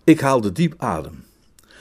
Ik 0.03 0.19
haalde 0.19 0.51
diep 0.51 0.73
adem. 0.77 1.23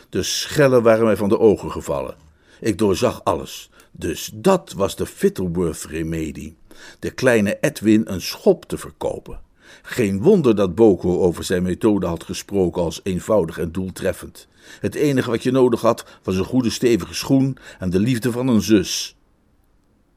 De 0.08 0.22
schellen 0.22 0.82
waren 0.82 1.04
mij 1.04 1.16
van 1.16 1.28
de 1.28 1.38
ogen 1.38 1.70
gevallen. 1.70 2.14
Ik 2.60 2.78
doorzag 2.78 3.24
alles. 3.24 3.70
Dus 3.92 4.30
dat 4.34 4.72
was 4.72 4.96
de 4.96 5.06
Fittleworth-remedie. 5.06 6.56
De 6.98 7.10
kleine 7.10 7.58
Edwin 7.60 8.02
een 8.04 8.22
schop 8.22 8.64
te 8.64 8.78
verkopen. 8.78 9.40
Geen 9.82 10.22
wonder 10.22 10.56
dat 10.56 10.74
Boko 10.74 11.20
over 11.20 11.44
zijn 11.44 11.62
methode 11.62 12.06
had 12.06 12.24
gesproken 12.24 12.82
als 12.82 13.00
eenvoudig 13.02 13.58
en 13.58 13.72
doeltreffend. 13.72 14.48
Het 14.80 14.94
enige 14.94 15.30
wat 15.30 15.42
je 15.42 15.50
nodig 15.50 15.80
had 15.80 16.18
was 16.22 16.36
een 16.36 16.44
goede 16.44 16.70
stevige 16.70 17.14
schoen 17.14 17.56
en 17.78 17.90
de 17.90 18.00
liefde 18.00 18.32
van 18.32 18.48
een 18.48 18.62
zus. 18.62 19.16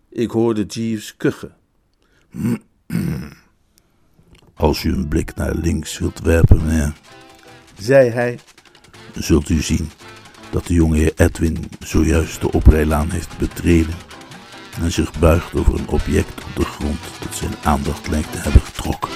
Ik 0.09 0.31
hoorde 0.31 0.65
Jeeves 0.65 1.17
kuchen. 1.17 1.55
Als 4.53 4.83
u 4.83 4.93
een 4.93 5.07
blik 5.07 5.35
naar 5.35 5.55
links 5.55 5.97
wilt 5.97 6.19
werpen, 6.19 6.65
meneer, 6.65 6.93
zei 7.79 8.09
hij, 8.09 8.39
zult 9.13 9.49
u 9.49 9.61
zien 9.61 9.89
dat 10.51 10.67
de 10.67 10.73
jonge 10.73 11.13
Edwin 11.15 11.57
zojuist 11.79 12.41
de 12.41 12.51
oprijlaan 12.51 13.09
heeft 13.09 13.37
betreden 13.37 13.95
en 14.81 14.91
zich 14.91 15.19
buigt 15.19 15.55
over 15.55 15.73
een 15.73 15.87
object 15.87 16.43
op 16.43 16.55
de 16.55 16.65
grond 16.65 16.99
dat 17.23 17.35
zijn 17.35 17.53
aandacht 17.63 18.07
lijkt 18.07 18.31
te 18.31 18.37
hebben 18.37 18.61
getrokken. 18.61 19.14